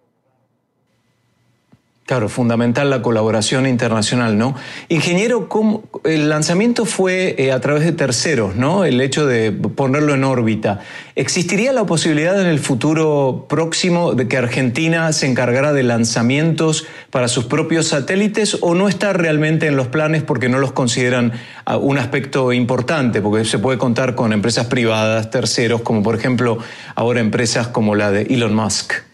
Claro, 2.07 2.29
fundamental 2.29 2.89
la 2.89 3.01
colaboración 3.01 3.67
internacional, 3.67 4.37
¿no? 4.37 4.55
Ingeniero, 4.87 5.49
¿cómo, 5.49 5.83
el 6.05 6.29
lanzamiento 6.29 6.85
fue 6.85 7.35
eh, 7.37 7.51
a 7.51 7.59
través 7.59 7.83
de 7.83 7.91
terceros, 7.91 8.55
¿no? 8.55 8.85
El 8.85 9.01
hecho 9.01 9.25
de 9.25 9.51
ponerlo 9.51 10.13
en 10.13 10.23
órbita. 10.23 10.79
¿Existiría 11.15 11.73
la 11.73 11.85
posibilidad 11.85 12.39
en 12.39 12.47
el 12.47 12.59
futuro 12.59 13.47
próximo 13.49 14.13
de 14.13 14.29
que 14.29 14.37
Argentina 14.37 15.11
se 15.11 15.27
encargara 15.27 15.73
de 15.73 15.83
lanzamientos 15.83 16.87
para 17.11 17.27
sus 17.27 17.43
propios 17.43 17.89
satélites 17.89 18.57
o 18.61 18.73
no 18.73 18.87
está 18.87 19.11
realmente 19.11 19.67
en 19.67 19.75
los 19.75 19.87
planes 19.87 20.23
porque 20.23 20.47
no 20.47 20.59
los 20.59 20.71
consideran 20.71 21.33
ah, 21.65 21.75
un 21.75 21.97
aspecto 21.97 22.53
importante? 22.53 23.21
Porque 23.21 23.43
se 23.43 23.59
puede 23.59 23.77
contar 23.77 24.15
con 24.15 24.31
empresas 24.31 24.67
privadas, 24.67 25.29
terceros, 25.29 25.81
como 25.81 26.03
por 26.03 26.15
ejemplo 26.15 26.57
ahora 26.95 27.19
empresas 27.19 27.67
como 27.67 27.95
la 27.95 28.11
de 28.11 28.21
Elon 28.21 28.55
Musk. 28.55 29.06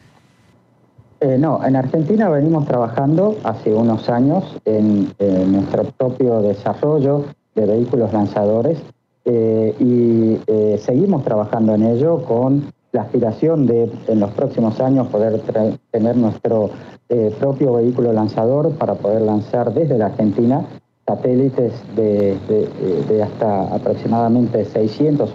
Eh, 1.24 1.38
no, 1.38 1.65
en 1.65 1.77
Argentina 1.77 2.27
venimos 2.27 2.65
trabajando 2.65 3.38
hace 3.46 3.74
unos 3.74 4.10
años 4.10 4.44
en, 4.65 5.08
nuestro 5.53 5.86
propio 5.98 6.42
desarrollo 6.42 7.24
de 7.56 7.65
vehículos 7.65 8.12
lanzadores 8.12 8.77
eh, 9.24 9.74
y 9.80 10.38
eh, 10.48 10.77
seguimos 10.84 11.24
trabajando 11.24 11.75
en 11.75 11.84
ello 11.84 12.25
con 12.25 12.74
la 12.92 13.03
aspiración 13.03 13.65
de 13.65 13.89
en 14.08 14.20
los 14.20 14.32
próximos 14.32 14.82
años 14.82 15.08
poder 15.08 15.42
tener 15.92 16.18
nuestro 16.18 16.72
propio 17.39 17.72
vehículo 17.74 18.12
lanzador 18.12 18.72
para 18.72 18.96
poder 18.96 19.22
lanzar 19.22 19.74
desde 19.74 19.98
la 19.98 20.08
Argentina 20.08 20.65
satélites 21.08 21.72
de, 21.96 23.24
hasta 23.24 23.74
aproximadamente 23.74 24.65
600 24.65 25.32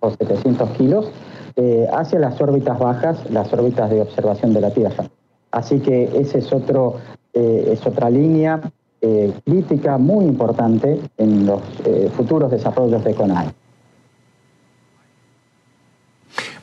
o 0.00 0.10
700 0.10 0.70
kilos 0.70 1.12
eh, 1.58 1.86
hacia 1.90 2.18
las 2.18 2.38
órbitas 2.38 2.78
bajas, 2.78 3.18
las 3.30 3.50
órbitas 3.50 3.88
de 3.88 4.02
observación 4.02 4.52
de 4.52 4.60
la 4.60 4.70
Tierra. 4.70 5.08
Así 5.50 5.80
que 5.80 6.10
esa 6.14 6.36
es, 6.36 6.52
otro, 6.52 6.96
eh, 7.32 7.70
es 7.72 7.86
otra 7.86 8.10
línea 8.10 8.60
eh, 9.00 9.32
crítica 9.42 9.96
muy 9.96 10.26
importante 10.26 11.00
en 11.16 11.46
los 11.46 11.62
futuros 12.14 12.50
desarrollos 12.50 13.02
de 13.04 13.14
CONAE. 13.14 13.46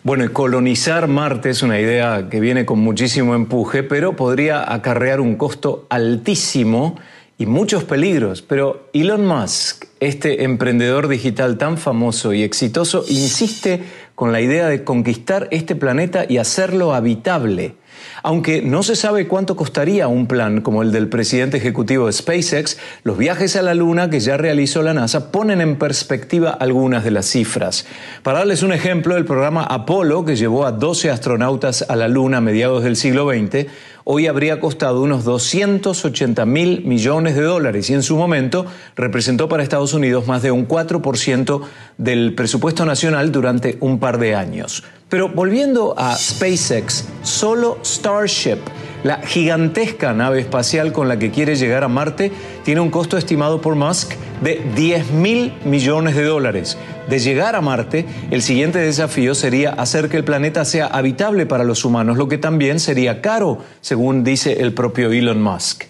Bueno, 0.03 0.31
colonizar 0.31 1.07
Marte 1.07 1.49
es 1.49 1.63
una 1.63 1.79
idea 1.79 2.27
que 2.29 2.39
viene 2.39 2.65
con 2.65 2.77
muchísimo 2.79 3.33
empuje, 3.33 3.81
pero 3.81 4.15
podría 4.15 4.71
acarrear 4.71 5.21
un 5.21 5.37
costo 5.37 5.87
altísimo 5.89 6.97
y 7.43 7.45
muchos 7.45 7.83
peligros. 7.83 8.41
Pero 8.41 8.89
Elon 8.93 9.27
Musk, 9.27 9.85
este 9.99 10.45
emprendedor 10.45 11.09
digital 11.09 11.57
tan 11.57 11.77
famoso 11.77 12.31
y 12.31 12.41
exitoso, 12.41 13.03
insiste 13.09 13.83
con 14.15 14.31
la 14.31 14.39
idea 14.39 14.69
de 14.69 14.85
conquistar 14.85 15.49
este 15.51 15.75
planeta 15.75 16.25
y 16.27 16.37
hacerlo 16.37 16.93
habitable. 16.93 17.75
Aunque 18.21 18.61
no 18.61 18.83
se 18.83 18.95
sabe 18.95 19.27
cuánto 19.27 19.57
costaría 19.57 20.07
un 20.07 20.27
plan 20.27 20.61
como 20.61 20.81
el 20.81 20.91
del 20.93 21.09
presidente 21.09 21.57
ejecutivo 21.57 22.05
de 22.07 22.13
SpaceX, 22.13 22.77
los 23.03 23.17
viajes 23.17 23.57
a 23.57 23.61
la 23.61 23.73
Luna 23.73 24.09
que 24.09 24.21
ya 24.21 24.37
realizó 24.37 24.81
la 24.81 24.93
NASA 24.93 25.31
ponen 25.31 25.59
en 25.59 25.77
perspectiva 25.77 26.51
algunas 26.51 27.03
de 27.03 27.11
las 27.11 27.25
cifras. 27.25 27.85
Para 28.23 28.39
darles 28.39 28.63
un 28.63 28.71
ejemplo, 28.71 29.17
el 29.17 29.25
programa 29.25 29.63
Apolo, 29.63 30.23
que 30.23 30.37
llevó 30.37 30.65
a 30.65 30.71
12 30.71 31.09
astronautas 31.09 31.85
a 31.89 31.97
la 31.97 32.07
Luna 32.07 32.37
a 32.37 32.41
mediados 32.41 32.83
del 32.83 32.95
siglo 32.95 33.29
XX, 33.29 33.67
hoy 34.03 34.27
habría 34.27 34.59
costado 34.59 35.01
unos 35.01 35.23
280 35.23 36.45
mil 36.45 36.83
millones 36.85 37.35
de 37.35 37.43
dólares 37.43 37.89
y 37.89 37.93
en 37.93 38.03
su 38.03 38.17
momento 38.17 38.65
representó 38.95 39.49
para 39.49 39.63
Estados 39.63 39.93
Unidos 39.93 40.27
más 40.27 40.41
de 40.41 40.51
un 40.51 40.67
4% 40.67 41.61
del 41.97 42.35
presupuesto 42.35 42.85
nacional 42.85 43.31
durante 43.31 43.77
un 43.79 43.99
par 43.99 44.17
de 44.17 44.35
años. 44.35 44.83
Pero 45.09 45.29
volviendo 45.29 45.93
a 45.97 46.15
SpaceX, 46.15 47.05
solo 47.21 47.77
Starship, 47.83 48.59
la 49.03 49.21
gigantesca 49.21 50.13
nave 50.13 50.39
espacial 50.39 50.91
con 50.93 51.07
la 51.07 51.19
que 51.19 51.31
quiere 51.31 51.55
llegar 51.55 51.83
a 51.83 51.87
Marte, 51.87 52.31
tiene 52.63 52.81
un 52.81 52.89
costo 52.89 53.17
estimado 53.17 53.61
por 53.61 53.75
Musk 53.75 54.13
de 54.41 54.61
10 54.75 55.11
mil 55.11 55.53
millones 55.65 56.15
de 56.15 56.23
dólares. 56.23 56.77
De 57.09 57.19
llegar 57.19 57.55
a 57.55 57.61
Marte, 57.61 58.05
el 58.31 58.41
siguiente 58.41 58.79
desafío 58.79 59.35
sería 59.35 59.71
hacer 59.71 60.09
que 60.09 60.17
el 60.17 60.23
planeta 60.23 60.63
sea 60.63 60.87
habitable 60.87 61.45
para 61.45 61.65
los 61.65 61.83
humanos, 61.83 62.17
lo 62.17 62.29
que 62.29 62.37
también 62.37 62.79
sería 62.79 63.21
caro, 63.21 63.59
según 63.81 64.23
dice 64.23 64.61
el 64.61 64.73
propio 64.73 65.11
Elon 65.11 65.41
Musk. 65.41 65.83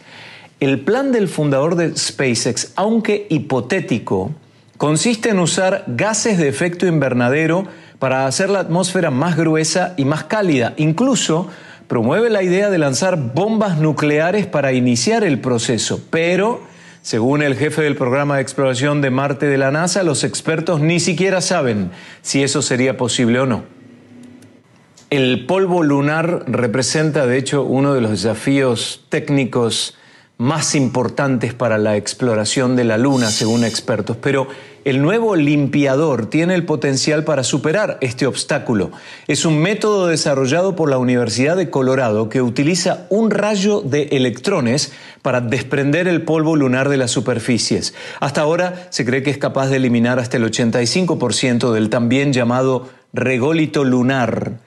El 0.60 0.79
plan 0.79 1.12
del 1.12 1.27
fundador 1.27 1.75
de 1.75 1.96
SpaceX, 1.96 2.72
aunque 2.75 3.27
hipotético, 3.29 4.32
consiste 4.77 5.29
en 5.29 5.39
usar 5.39 5.84
gases 5.88 6.38
de 6.38 6.48
efecto 6.48 6.88
invernadero 6.88 7.65
para 8.00 8.25
hacer 8.25 8.50
la 8.50 8.60
atmósfera 8.60 9.12
más 9.12 9.38
gruesa 9.38 9.93
y 9.98 10.05
más 10.05 10.24
cálida. 10.24 10.74
Incluso 10.77 11.50
promueve 11.93 12.31
la 12.31 12.41
idea 12.41 12.71
de 12.71 12.79
lanzar 12.79 13.35
bombas 13.35 13.77
nucleares 13.77 14.47
para 14.47 14.73
iniciar 14.73 15.23
el 15.23 15.39
proceso, 15.39 16.01
pero 16.09 16.59
según 17.03 17.43
el 17.43 17.55
jefe 17.55 17.83
del 17.83 17.95
programa 17.95 18.38
de 18.38 18.41
exploración 18.41 19.00
de 19.00 19.12
Marte 19.12 19.45
de 19.45 19.59
la 19.59 19.69
NASA, 19.69 20.01
los 20.01 20.23
expertos 20.23 20.81
ni 20.81 21.00
siquiera 21.00 21.39
saben 21.39 21.91
si 22.23 22.41
eso 22.41 22.63
sería 22.63 22.97
posible 22.97 23.41
o 23.41 23.45
no. 23.45 23.65
El 25.12 25.45
polvo 25.45 25.83
lunar 25.83 26.45
representa, 26.47 27.27
de 27.27 27.38
hecho, 27.38 27.62
uno 27.62 27.93
de 27.93 28.01
los 28.01 28.09
desafíos 28.09 29.05
técnicos 29.09 29.95
más 30.39 30.73
importantes 30.73 31.53
para 31.53 31.77
la 31.77 31.95
exploración 31.95 32.75
de 32.75 32.85
la 32.85 32.97
Luna, 32.97 33.29
según 33.29 33.63
expertos, 33.63 34.17
pero 34.19 34.47
el 34.85 35.01
nuevo 35.01 35.35
limpiador 35.35 36.25
tiene 36.25 36.55
el 36.55 36.65
potencial 36.65 37.23
para 37.23 37.43
superar 37.43 37.97
este 38.01 38.25
obstáculo. 38.25 38.91
Es 39.27 39.45
un 39.45 39.59
método 39.59 40.07
desarrollado 40.07 40.75
por 40.75 40.89
la 40.89 40.97
Universidad 40.97 41.55
de 41.55 41.69
Colorado 41.69 42.29
que 42.29 42.41
utiliza 42.41 43.05
un 43.09 43.31
rayo 43.31 43.81
de 43.81 44.03
electrones 44.11 44.91
para 45.21 45.41
desprender 45.41 46.07
el 46.07 46.23
polvo 46.23 46.55
lunar 46.55 46.89
de 46.89 46.97
las 46.97 47.11
superficies. 47.11 47.93
Hasta 48.19 48.41
ahora 48.41 48.87
se 48.89 49.05
cree 49.05 49.23
que 49.23 49.31
es 49.31 49.37
capaz 49.37 49.67
de 49.67 49.77
eliminar 49.77 50.19
hasta 50.19 50.37
el 50.37 50.43
85% 50.43 51.71
del 51.71 51.89
también 51.89 52.33
llamado 52.33 52.89
rególito 53.13 53.83
lunar. 53.83 54.59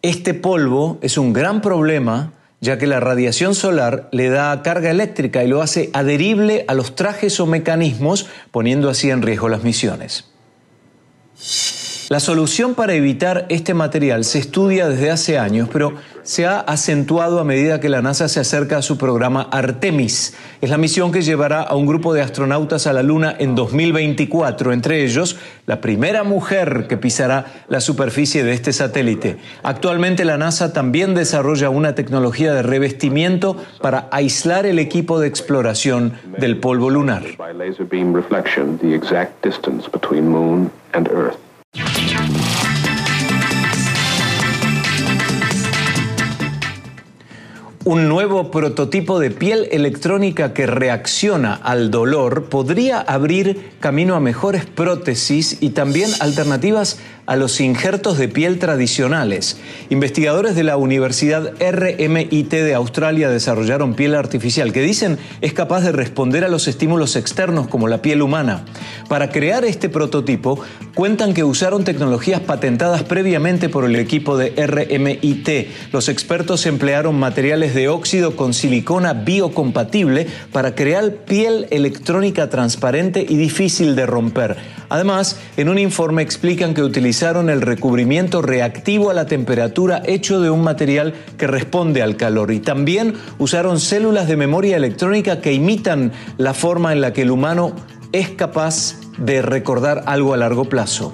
Este 0.00 0.32
polvo 0.32 0.98
es 1.02 1.18
un 1.18 1.32
gran 1.32 1.60
problema 1.60 2.32
ya 2.60 2.78
que 2.78 2.86
la 2.86 3.00
radiación 3.00 3.54
solar 3.54 4.08
le 4.12 4.28
da 4.30 4.62
carga 4.62 4.90
eléctrica 4.90 5.44
y 5.44 5.48
lo 5.48 5.62
hace 5.62 5.90
adherible 5.92 6.64
a 6.68 6.74
los 6.74 6.94
trajes 6.94 7.38
o 7.40 7.46
mecanismos, 7.46 8.26
poniendo 8.50 8.90
así 8.90 9.10
en 9.10 9.22
riesgo 9.22 9.48
las 9.48 9.62
misiones. 9.62 10.24
La 12.08 12.20
solución 12.20 12.74
para 12.74 12.94
evitar 12.94 13.46
este 13.48 13.74
material 13.74 14.24
se 14.24 14.38
estudia 14.38 14.88
desde 14.88 15.10
hace 15.10 15.38
años, 15.38 15.68
pero 15.72 15.94
se 16.28 16.44
ha 16.44 16.60
acentuado 16.60 17.40
a 17.40 17.44
medida 17.44 17.80
que 17.80 17.88
la 17.88 18.02
NASA 18.02 18.28
se 18.28 18.38
acerca 18.38 18.76
a 18.76 18.82
su 18.82 18.98
programa 18.98 19.48
Artemis. 19.50 20.36
Es 20.60 20.68
la 20.68 20.76
misión 20.76 21.10
que 21.10 21.22
llevará 21.22 21.62
a 21.62 21.74
un 21.74 21.86
grupo 21.86 22.12
de 22.12 22.20
astronautas 22.20 22.86
a 22.86 22.92
la 22.92 23.02
Luna 23.02 23.34
en 23.38 23.54
2024, 23.54 24.74
entre 24.74 25.04
ellos 25.04 25.38
la 25.64 25.80
primera 25.80 26.24
mujer 26.24 26.84
que 26.86 26.98
pisará 26.98 27.64
la 27.68 27.80
superficie 27.80 28.44
de 28.44 28.52
este 28.52 28.74
satélite. 28.74 29.38
Actualmente 29.62 30.26
la 30.26 30.36
NASA 30.36 30.74
también 30.74 31.14
desarrolla 31.14 31.70
una 31.70 31.94
tecnología 31.94 32.52
de 32.52 32.60
revestimiento 32.60 33.56
para 33.80 34.08
aislar 34.10 34.66
el 34.66 34.78
equipo 34.78 35.20
de 35.20 35.28
exploración 35.28 36.12
del 36.36 36.58
polvo 36.58 36.90
lunar. 36.90 37.22
Un 47.88 48.06
nuevo 48.06 48.50
prototipo 48.50 49.18
de 49.18 49.30
piel 49.30 49.66
electrónica 49.72 50.52
que 50.52 50.66
reacciona 50.66 51.54
al 51.54 51.90
dolor 51.90 52.50
podría 52.50 53.00
abrir 53.00 53.70
camino 53.80 54.14
a 54.14 54.20
mejores 54.20 54.66
prótesis 54.66 55.56
y 55.62 55.70
también 55.70 56.10
alternativas 56.20 56.98
a 57.24 57.36
los 57.36 57.60
injertos 57.60 58.16
de 58.16 58.28
piel 58.28 58.58
tradicionales. 58.58 59.58
Investigadores 59.90 60.54
de 60.54 60.64
la 60.64 60.78
Universidad 60.78 61.52
RMIT 61.60 62.50
de 62.50 62.74
Australia 62.74 63.28
desarrollaron 63.28 63.94
piel 63.94 64.14
artificial 64.14 64.72
que 64.72 64.80
dicen 64.80 65.18
es 65.42 65.52
capaz 65.52 65.82
de 65.82 65.92
responder 65.92 66.44
a 66.44 66.48
los 66.48 66.68
estímulos 66.68 67.16
externos 67.16 67.68
como 67.68 67.86
la 67.86 68.02
piel 68.02 68.22
humana. 68.22 68.64
Para 69.08 69.30
crear 69.30 69.66
este 69.66 69.90
prototipo, 69.90 70.58
cuentan 70.94 71.34
que 71.34 71.44
usaron 71.44 71.84
tecnologías 71.84 72.40
patentadas 72.40 73.02
previamente 73.02 73.68
por 73.68 73.84
el 73.84 73.96
equipo 73.96 74.38
de 74.38 74.50
RMIT. 74.66 75.92
Los 75.92 76.08
expertos 76.08 76.64
emplearon 76.64 77.18
materiales 77.18 77.74
de 77.74 77.77
óxido 77.86 78.34
con 78.34 78.52
silicona 78.52 79.12
biocompatible 79.12 80.26
para 80.52 80.74
crear 80.74 81.24
piel 81.24 81.68
electrónica 81.70 82.50
transparente 82.50 83.24
y 83.28 83.36
difícil 83.36 83.94
de 83.94 84.06
romper. 84.06 84.56
Además, 84.88 85.38
en 85.56 85.68
un 85.68 85.78
informe 85.78 86.22
explican 86.22 86.74
que 86.74 86.82
utilizaron 86.82 87.50
el 87.50 87.60
recubrimiento 87.60 88.42
reactivo 88.42 89.10
a 89.10 89.14
la 89.14 89.26
temperatura 89.26 90.02
hecho 90.04 90.40
de 90.40 90.50
un 90.50 90.62
material 90.62 91.14
que 91.36 91.46
responde 91.46 92.02
al 92.02 92.16
calor 92.16 92.50
y 92.50 92.60
también 92.60 93.14
usaron 93.38 93.78
células 93.78 94.28
de 94.28 94.36
memoria 94.36 94.76
electrónica 94.76 95.40
que 95.40 95.52
imitan 95.52 96.12
la 96.38 96.54
forma 96.54 96.92
en 96.92 97.00
la 97.02 97.12
que 97.12 97.22
el 97.22 97.30
humano 97.30 97.74
es 98.12 98.30
capaz 98.30 98.96
de 99.18 99.42
recordar 99.42 100.04
algo 100.06 100.32
a 100.32 100.38
largo 100.38 100.64
plazo. 100.64 101.12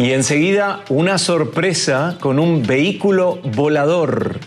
Y 0.00 0.12
enseguida 0.12 0.82
una 0.88 1.18
sorpresa 1.18 2.16
con 2.20 2.38
un 2.38 2.62
vehículo 2.62 3.38
volador. 3.54 4.40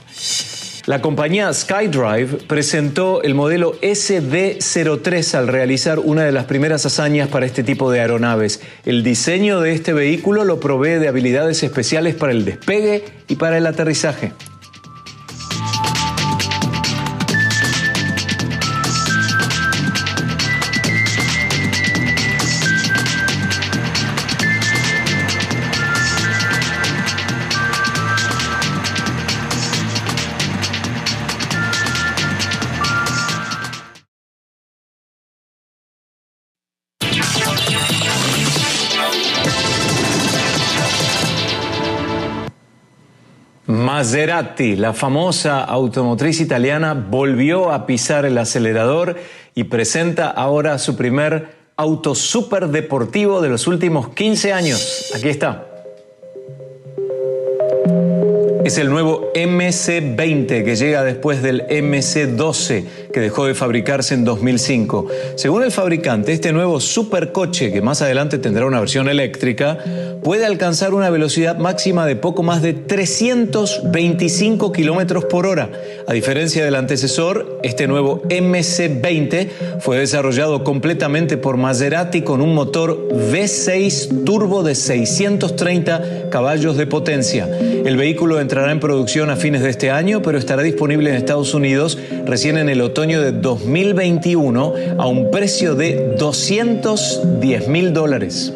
La 0.88 1.00
compañía 1.00 1.54
SkyDrive 1.54 2.40
presentó 2.48 3.22
el 3.22 3.36
modelo 3.36 3.80
SD03 3.82 5.36
al 5.36 5.48
realizar 5.48 6.00
una 6.00 6.24
de 6.24 6.32
las 6.32 6.46
primeras 6.46 6.88
hazañas 6.88 7.30
para 7.30 7.46
este 7.46 7.62
tipo 7.62 7.92
de 7.92 8.00
aeronaves. 8.00 8.62
El 8.84 9.04
diseño 9.04 9.62
de 9.62 9.74
este 9.74 9.94
vehículo 9.94 10.44
lo 10.44 10.60
provee 10.60 10.98
de 10.98 11.08
habilidades 11.08 11.62
especiales 11.62 12.16
para 12.16 12.32
el 12.32 12.46
despegue 12.46 13.06
y 13.28 13.36
para 13.36 13.60
el 13.60 13.68
aterrizaje. 13.68 14.32
Maserati, 44.04 44.76
la 44.76 44.92
famosa 44.92 45.64
automotriz 45.64 46.42
italiana, 46.42 46.94
volvió 46.94 47.72
a 47.72 47.86
pisar 47.86 48.26
el 48.26 48.38
acelerador 48.38 49.16
y 49.56 49.64
presenta 49.64 50.30
ahora 50.30 50.78
su 50.78 50.98
primer 50.98 51.56
auto 51.78 52.14
super 52.14 52.68
deportivo 52.68 53.42
de 53.42 53.48
los 53.48 53.66
últimos 53.66 54.10
15 54.10 54.52
años. 54.52 55.14
Aquí 55.16 55.30
está. 55.30 55.66
Es 58.66 58.78
el 58.78 58.90
nuevo 58.90 59.32
MC20 59.34 60.66
que 60.66 60.76
llega 60.76 61.06
después 61.06 61.42
del 61.42 61.66
MC12 61.68 62.86
que 63.14 63.20
dejó 63.20 63.46
de 63.46 63.54
fabricarse 63.54 64.16
en 64.16 64.26
2005. 64.26 65.06
Según 65.36 65.64
el 65.64 65.72
fabricante, 65.72 66.34
este 66.34 66.52
nuevo 66.52 66.80
supercoche, 66.80 67.72
que 67.72 67.82
más 67.82 68.02
adelante 68.02 68.40
tendrá 68.40 68.66
una 68.66 68.80
versión 68.80 69.08
eléctrica, 69.08 69.78
puede 70.24 70.46
alcanzar 70.46 70.96
una 70.96 71.12
velocidad 71.12 71.58
máxima 71.58 72.08
de 72.08 72.16
poco 72.16 72.42
más 72.42 72.64
de 72.64 72.74
325 72.74 74.72
kilómetros 74.72 75.26
por 75.26 75.46
hora. 75.46 75.70
A 76.08 76.14
diferencia 76.14 76.66
del 76.66 76.76
antecesor, 76.76 77.60
este 77.62 77.88
nuevo 77.88 78.24
MC20 78.24 79.48
fue 79.80 80.00
desarrollado 80.00 80.64
completamente 80.64 81.38
por 81.38 81.58
Maserati 81.58 82.24
con 82.24 82.42
un 82.42 82.56
motor 82.56 83.10
V6 83.10 84.24
turbo 84.26 84.64
de 84.64 84.74
630 84.74 86.30
caballos 86.32 86.78
de 86.78 86.88
potencia. 86.88 87.48
El 87.86 87.96
vehículo 87.96 88.40
entrará 88.40 88.72
en 88.72 88.80
producción 88.80 89.30
a 89.30 89.36
fines 89.36 89.62
de 89.62 89.70
este 89.70 89.92
año, 89.92 90.24
pero 90.24 90.40
estará 90.40 90.64
disponible 90.64 91.12
en 91.12 91.16
Estados 91.16 91.54
Unidos 91.54 92.00
recién 92.26 92.58
en 92.58 92.70
el 92.70 92.82
otoño 92.82 93.03
de 93.04 93.34
2021 93.34 94.74
a 94.98 95.08
un 95.08 95.30
precio 95.30 95.76
de 95.76 96.16
210 96.18 97.68
mil 97.68 97.94
dólares. 97.94 98.54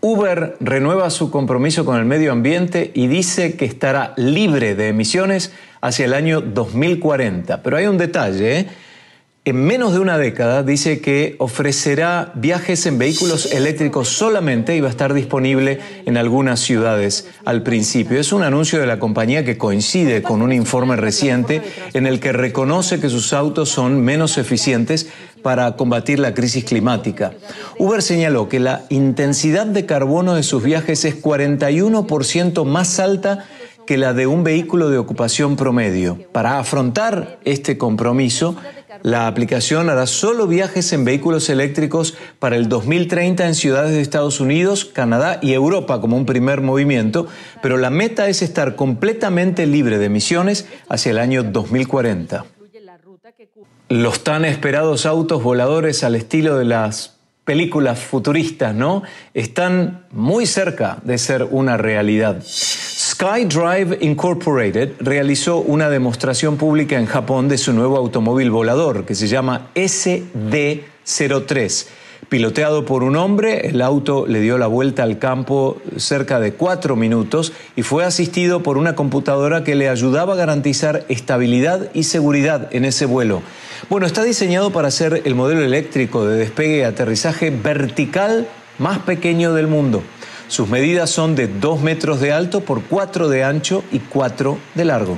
Uber 0.00 0.56
renueva 0.60 1.10
su 1.10 1.30
compromiso 1.30 1.84
con 1.84 1.98
el 1.98 2.06
medio 2.06 2.32
ambiente 2.32 2.90
y 2.94 3.06
dice 3.06 3.56
que 3.56 3.66
estará 3.66 4.14
libre 4.16 4.74
de 4.74 4.88
emisiones 4.88 5.52
hacia 5.82 6.06
el 6.06 6.14
año 6.14 6.40
2040. 6.40 7.62
Pero 7.62 7.76
hay 7.76 7.86
un 7.86 7.98
detalle, 7.98 8.60
¿eh? 8.60 8.66
En 9.46 9.64
menos 9.64 9.92
de 9.92 10.00
una 10.00 10.18
década 10.18 10.64
dice 10.64 11.00
que 11.00 11.36
ofrecerá 11.38 12.32
viajes 12.34 12.84
en 12.84 12.98
vehículos 12.98 13.52
eléctricos 13.52 14.08
solamente 14.08 14.74
y 14.74 14.80
va 14.80 14.88
a 14.88 14.90
estar 14.90 15.14
disponible 15.14 15.78
en 16.04 16.16
algunas 16.16 16.58
ciudades 16.58 17.28
al 17.44 17.62
principio. 17.62 18.18
Es 18.18 18.32
un 18.32 18.42
anuncio 18.42 18.80
de 18.80 18.88
la 18.88 18.98
compañía 18.98 19.44
que 19.44 19.56
coincide 19.56 20.20
con 20.20 20.42
un 20.42 20.52
informe 20.52 20.96
reciente 20.96 21.62
en 21.94 22.08
el 22.08 22.18
que 22.18 22.32
reconoce 22.32 22.98
que 22.98 23.08
sus 23.08 23.32
autos 23.32 23.68
son 23.68 24.00
menos 24.00 24.36
eficientes 24.36 25.06
para 25.42 25.76
combatir 25.76 26.18
la 26.18 26.34
crisis 26.34 26.64
climática. 26.64 27.32
Uber 27.78 28.02
señaló 28.02 28.48
que 28.48 28.58
la 28.58 28.82
intensidad 28.88 29.66
de 29.66 29.86
carbono 29.86 30.34
de 30.34 30.42
sus 30.42 30.60
viajes 30.64 31.04
es 31.04 31.22
41% 31.22 32.64
más 32.64 32.98
alta 32.98 33.46
que 33.86 33.96
la 33.96 34.12
de 34.12 34.26
un 34.26 34.42
vehículo 34.42 34.90
de 34.90 34.98
ocupación 34.98 35.54
promedio. 35.54 36.18
Para 36.32 36.58
afrontar 36.58 37.38
este 37.44 37.78
compromiso, 37.78 38.56
la 39.02 39.26
aplicación 39.26 39.90
hará 39.90 40.06
solo 40.06 40.46
viajes 40.46 40.92
en 40.92 41.04
vehículos 41.04 41.48
eléctricos 41.48 42.14
para 42.38 42.56
el 42.56 42.68
2030 42.68 43.46
en 43.46 43.54
ciudades 43.54 43.92
de 43.92 44.00
Estados 44.00 44.40
Unidos, 44.40 44.84
Canadá 44.84 45.38
y 45.42 45.52
Europa 45.52 46.00
como 46.00 46.16
un 46.16 46.26
primer 46.26 46.60
movimiento, 46.60 47.26
pero 47.62 47.76
la 47.76 47.90
meta 47.90 48.28
es 48.28 48.42
estar 48.42 48.76
completamente 48.76 49.66
libre 49.66 49.98
de 49.98 50.06
emisiones 50.06 50.66
hacia 50.88 51.10
el 51.10 51.18
año 51.18 51.42
2040. 51.42 52.44
Los 53.88 54.24
tan 54.24 54.44
esperados 54.44 55.06
autos 55.06 55.42
voladores 55.42 56.02
al 56.02 56.16
estilo 56.16 56.56
de 56.56 56.64
las 56.64 57.15
películas 57.46 57.98
futuristas, 58.00 58.74
¿no? 58.74 59.02
Están 59.32 60.04
muy 60.10 60.44
cerca 60.44 60.98
de 61.04 61.16
ser 61.16 61.44
una 61.44 61.78
realidad. 61.78 62.42
SkyDrive 62.44 63.98
Incorporated 64.00 64.94
realizó 64.98 65.58
una 65.58 65.88
demostración 65.88 66.56
pública 66.56 66.98
en 66.98 67.06
Japón 67.06 67.48
de 67.48 67.56
su 67.56 67.72
nuevo 67.72 67.96
automóvil 67.96 68.50
volador 68.50 69.06
que 69.06 69.14
se 69.14 69.28
llama 69.28 69.68
SD03. 69.76 71.86
Piloteado 72.28 72.84
por 72.84 73.04
un 73.04 73.14
hombre, 73.14 73.68
el 73.68 73.80
auto 73.80 74.26
le 74.26 74.40
dio 74.40 74.58
la 74.58 74.66
vuelta 74.66 75.04
al 75.04 75.20
campo 75.20 75.80
cerca 75.96 76.40
de 76.40 76.54
cuatro 76.54 76.96
minutos 76.96 77.52
y 77.76 77.82
fue 77.82 78.04
asistido 78.04 78.64
por 78.64 78.78
una 78.78 78.96
computadora 78.96 79.62
que 79.62 79.76
le 79.76 79.88
ayudaba 79.88 80.32
a 80.32 80.36
garantizar 80.36 81.04
estabilidad 81.08 81.88
y 81.94 82.02
seguridad 82.02 82.68
en 82.72 82.84
ese 82.84 83.06
vuelo. 83.06 83.42
Bueno, 83.88 84.06
está 84.06 84.24
diseñado 84.24 84.72
para 84.72 84.90
ser 84.90 85.22
el 85.24 85.36
modelo 85.36 85.62
eléctrico 85.62 86.26
de 86.26 86.36
despegue 86.36 86.78
y 86.78 86.82
aterrizaje 86.82 87.50
vertical 87.50 88.48
más 88.80 88.98
pequeño 88.98 89.54
del 89.54 89.68
mundo. 89.68 90.02
Sus 90.48 90.68
medidas 90.68 91.10
son 91.10 91.36
de 91.36 91.46
2 91.46 91.80
metros 91.80 92.20
de 92.20 92.32
alto 92.32 92.60
por 92.60 92.82
4 92.82 93.28
de 93.28 93.44
ancho 93.44 93.84
y 93.92 94.00
4 94.00 94.58
de 94.74 94.84
largo. 94.84 95.16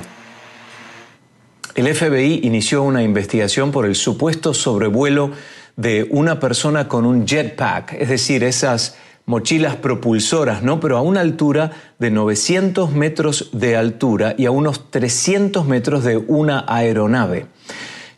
El 1.73 1.87
FBI 1.95 2.41
inició 2.43 2.83
una 2.83 3.03
investigación 3.03 3.71
por 3.71 3.85
el 3.85 3.95
supuesto 3.95 4.53
sobrevuelo 4.53 5.31
de 5.79 6.05
una 6.11 6.41
persona 6.41 6.89
con 6.89 7.05
un 7.05 7.25
jetpack, 7.25 7.93
es 7.93 8.09
decir, 8.09 8.43
esas 8.43 8.97
mochilas 9.25 9.77
propulsoras, 9.77 10.61
¿no? 10.61 10.81
Pero 10.81 10.97
a 10.97 11.01
una 11.01 11.21
altura 11.21 11.71
de 11.99 12.11
900 12.11 12.91
metros 12.91 13.49
de 13.53 13.77
altura 13.77 14.35
y 14.37 14.45
a 14.45 14.51
unos 14.51 14.91
300 14.91 15.65
metros 15.65 16.03
de 16.03 16.17
una 16.17 16.65
aeronave. 16.67 17.45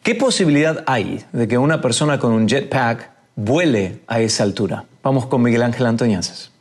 ¿Qué 0.01 0.15
posibilidad 0.15 0.83
hay 0.87 1.23
de 1.33 1.47
que 1.47 1.59
una 1.59 1.81
persona 1.81 2.17
con 2.17 2.31
un 2.31 2.47
jetpack 2.47 3.11
vuele 3.35 4.01
a 4.07 4.21
esa 4.21 4.41
altura? 4.41 4.85
Vamos 5.03 5.27
con 5.27 5.43
Miguel 5.43 5.61
Ángel 5.61 5.85
Antoñanzas. 5.85 6.51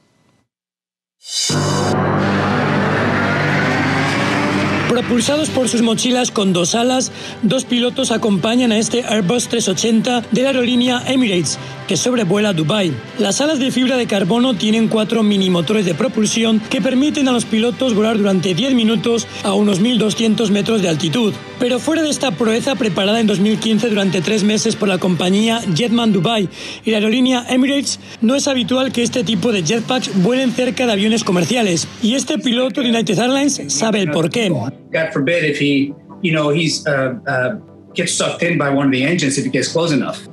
Propulsados 4.90 5.50
por 5.50 5.68
sus 5.68 5.82
mochilas 5.82 6.32
con 6.32 6.52
dos 6.52 6.74
alas, 6.74 7.12
dos 7.42 7.64
pilotos 7.64 8.10
acompañan 8.10 8.72
a 8.72 8.76
este 8.76 9.04
Airbus 9.04 9.46
380 9.46 10.24
de 10.32 10.42
la 10.42 10.48
aerolínea 10.48 11.04
Emirates, 11.06 11.60
que 11.86 11.96
sobrevuela 11.96 12.52
Dubai. 12.52 12.92
Las 13.16 13.40
alas 13.40 13.60
de 13.60 13.70
fibra 13.70 13.96
de 13.96 14.08
carbono 14.08 14.54
tienen 14.54 14.88
cuatro 14.88 15.22
mini 15.22 15.48
motores 15.48 15.86
de 15.86 15.94
propulsión 15.94 16.58
que 16.58 16.80
permiten 16.80 17.28
a 17.28 17.32
los 17.32 17.44
pilotos 17.44 17.94
volar 17.94 18.18
durante 18.18 18.52
10 18.52 18.74
minutos 18.74 19.28
a 19.44 19.54
unos 19.54 19.80
1.200 19.80 20.50
metros 20.50 20.82
de 20.82 20.88
altitud. 20.88 21.34
Pero 21.60 21.78
fuera 21.78 22.02
de 22.02 22.10
esta 22.10 22.32
proeza 22.32 22.74
preparada 22.74 23.20
en 23.20 23.28
2015 23.28 23.90
durante 23.90 24.22
tres 24.22 24.42
meses 24.42 24.74
por 24.74 24.88
la 24.88 24.98
compañía 24.98 25.60
Jetman 25.72 26.12
Dubai 26.12 26.48
y 26.84 26.90
la 26.90 26.96
aerolínea 26.96 27.46
Emirates, 27.48 28.00
no 28.22 28.34
es 28.34 28.48
habitual 28.48 28.90
que 28.90 29.04
este 29.04 29.22
tipo 29.22 29.52
de 29.52 29.62
jetpacks 29.62 30.10
vuelen 30.20 30.50
cerca 30.50 30.86
de 30.86 30.92
aviones 30.92 31.22
comerciales. 31.22 31.86
Y 32.02 32.14
este 32.14 32.38
piloto 32.38 32.80
de 32.80 32.90
United 32.90 33.20
Airlines 33.20 33.62
sabe 33.68 34.00
el 34.00 34.10
porqué. 34.10 34.50
God 34.90 35.12
forbid 35.12 35.44
if 35.44 35.58
he, 35.58 35.94
you 36.22 36.32
know, 36.32 36.50
he's 36.50 36.86
uh, 36.86 37.18
uh, 37.26 37.54
gets 37.94 38.12
sucked 38.14 38.42
in 38.42 38.58
by 38.58 38.70
one 38.70 38.86
of 38.86 38.92
the 38.92 39.04
engines 39.04 39.38
if 39.38 39.50
gets 39.52 39.72
close 39.72 39.92
enough. 39.92 40.26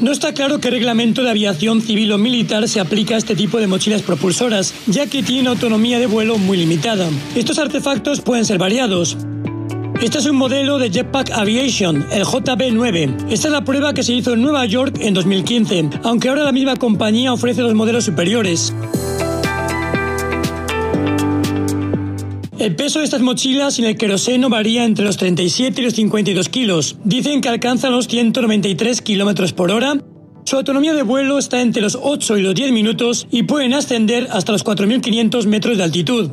No 0.00 0.12
está 0.12 0.32
claro 0.32 0.60
qué 0.60 0.70
reglamento 0.70 1.22
de 1.22 1.28
aviación 1.28 1.82
civil 1.82 2.12
o 2.12 2.18
militar 2.18 2.66
se 2.68 2.80
aplica 2.80 3.16
a 3.16 3.18
este 3.18 3.36
tipo 3.36 3.58
de 3.58 3.66
mochilas 3.66 4.00
propulsoras, 4.00 4.72
ya 4.86 5.06
que 5.06 5.22
tiene 5.22 5.50
autonomía 5.50 5.98
de 5.98 6.06
vuelo 6.06 6.38
muy 6.38 6.56
limitada. 6.56 7.06
Estos 7.36 7.58
artefactos 7.58 8.22
pueden 8.22 8.46
ser 8.46 8.56
variados. 8.58 9.18
Este 10.00 10.16
es 10.16 10.24
un 10.24 10.36
modelo 10.36 10.78
de 10.78 10.90
Jetpack 10.90 11.32
Aviation, 11.32 12.06
el 12.10 12.24
JB9. 12.24 13.30
Esta 13.30 13.48
es 13.48 13.52
la 13.52 13.62
prueba 13.62 13.92
que 13.92 14.02
se 14.02 14.14
hizo 14.14 14.32
en 14.32 14.40
Nueva 14.40 14.64
York 14.64 14.96
en 14.98 15.12
2015, 15.12 15.90
aunque 16.04 16.30
ahora 16.30 16.44
la 16.44 16.52
misma 16.52 16.76
compañía 16.76 17.34
ofrece 17.34 17.60
los 17.60 17.74
modelos 17.74 18.04
superiores. 18.06 18.72
El 22.60 22.76
peso 22.76 22.98
de 22.98 23.06
estas 23.06 23.22
mochilas 23.22 23.76
sin 23.76 23.86
el 23.86 23.96
queroseno 23.96 24.50
varía 24.50 24.84
entre 24.84 25.06
los 25.06 25.16
37 25.16 25.80
y 25.80 25.84
los 25.84 25.94
52 25.94 26.50
kilos. 26.50 26.96
Dicen 27.04 27.40
que 27.40 27.48
alcanzan 27.48 27.90
los 27.90 28.06
193 28.06 29.00
kilómetros 29.00 29.54
por 29.54 29.70
hora. 29.70 29.94
Su 30.44 30.56
autonomía 30.56 30.92
de 30.92 31.02
vuelo 31.02 31.38
está 31.38 31.62
entre 31.62 31.80
los 31.80 31.98
8 31.98 32.36
y 32.36 32.42
los 32.42 32.54
10 32.54 32.72
minutos 32.72 33.26
y 33.30 33.44
pueden 33.44 33.72
ascender 33.72 34.28
hasta 34.30 34.52
los 34.52 34.62
4.500 34.62 35.46
metros 35.46 35.78
de 35.78 35.84
altitud. 35.84 36.32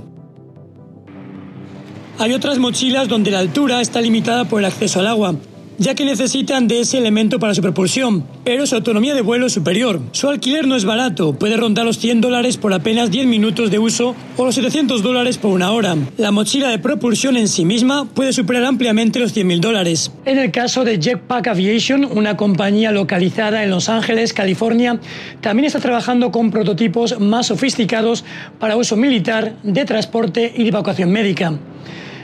Hay 2.20 2.34
otras 2.34 2.58
mochilas 2.58 3.08
donde 3.08 3.32
la 3.32 3.40
altura 3.40 3.80
está 3.80 4.02
limitada 4.02 4.50
por 4.50 4.60
el 4.60 4.66
acceso 4.66 5.00
al 5.00 5.08
agua 5.08 5.34
ya 5.78 5.96
que 5.96 6.06
necesitan 6.06 6.68
de 6.68 6.80
ese 6.80 6.98
elemento 6.98 7.40
para 7.40 7.54
su 7.54 7.62
propulsión, 7.62 8.26
pero 8.44 8.66
su 8.66 8.76
autonomía 8.76 9.14
de 9.14 9.22
vuelo 9.22 9.48
es 9.48 9.54
superior. 9.54 10.02
Su 10.12 10.30
alquiler 10.30 10.68
no 10.68 10.76
es 10.76 10.86
barato, 10.86 11.34
puede 11.34 11.58
rondar 11.58 11.86
los 11.86 12.00
100 12.00 12.22
dólares 12.22 12.58
por 12.58 12.74
apenas 12.74 13.12
10 13.12 13.28
minutos 13.28 13.72
de 13.72 13.80
uso 13.80 14.16
o 14.38 14.46
los 14.46 14.56
700 14.56 15.04
dólares 15.04 15.38
por 15.38 15.52
una 15.52 15.72
hora. 15.72 15.96
La 16.18 16.32
mochila 16.32 16.70
de 16.70 16.80
propulsión 16.80 17.38
en 17.38 17.48
sí 17.48 17.66
misma 17.66 18.06
puede 18.06 18.34
superar 18.34 18.66
ampliamente 18.66 19.20
los 19.20 19.36
100.000 19.36 19.60
dólares. 19.60 20.12
En 20.26 20.40
el 20.40 20.52
caso 20.52 20.84
de 20.84 21.00
Jetpack 21.00 21.48
Aviation, 21.48 22.06
una 22.06 22.38
compañía 22.38 22.92
localizada 22.92 23.64
en 23.64 23.70
Los 23.70 23.90
Ángeles, 23.90 24.34
California, 24.34 25.00
también 25.42 25.66
está 25.66 25.80
trabajando 25.80 26.32
con 26.32 26.52
prototipos 26.52 27.20
más 27.20 27.48
sofisticados 27.48 28.26
para 28.60 28.76
uso 28.76 28.96
militar, 28.96 29.56
de 29.64 29.86
transporte 29.86 30.54
y 30.56 30.64
de 30.64 30.70
evacuación 30.70 31.12
médica. 31.12 31.54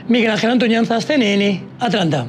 Miguel 0.08 0.32
Ángel 0.32 0.52
Antoñanzas, 0.52 1.06
CNN, 1.06 1.64
Atlanta. 1.80 2.28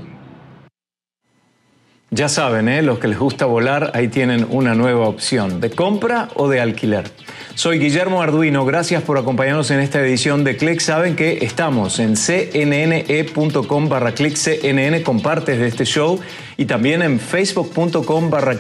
Ya 2.15 2.29
saben, 2.29 2.69
¿eh? 2.69 2.81
los 2.81 3.01
que 3.01 3.09
les 3.09 3.19
gusta 3.19 3.45
volar, 3.45 3.91
ahí 3.93 4.07
tienen 4.07 4.47
una 4.49 4.77
nueva 4.77 5.09
opción, 5.09 5.61
de 5.61 5.71
compra 5.71 6.29
o 6.37 6.49
de 6.49 6.61
alquiler. 6.61 7.11
Soy 7.57 7.81
Guillermo 7.81 8.23
Arduino, 8.23 8.65
gracias 8.65 9.03
por 9.03 9.19
acompañarnos 9.19 9.73
en 9.73 9.81
esta 9.81 10.01
edición 10.01 10.45
de 10.45 10.57
Click. 10.57 10.79
Saben 10.79 11.17
que 11.17 11.45
estamos 11.45 11.99
en 11.99 12.15
cnne.com 12.15 13.89
barra 13.89 14.13
clickcnn, 14.13 15.03
compartes 15.03 15.59
de 15.59 15.67
este 15.67 15.85
show, 15.85 16.21
y 16.57 16.67
también 16.67 17.03
en 17.03 17.19
facebook.com 17.19 18.31
barra. 18.31 18.59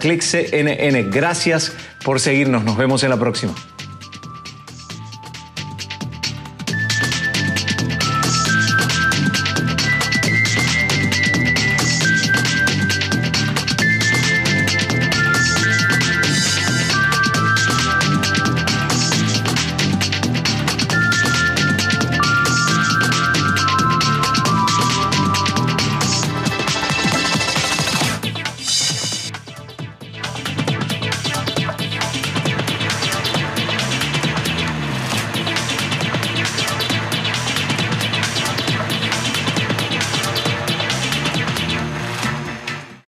Gracias 1.12 1.76
por 2.04 2.18
seguirnos, 2.18 2.64
nos 2.64 2.76
vemos 2.76 3.04
en 3.04 3.10
la 3.10 3.18
próxima. 3.18 3.54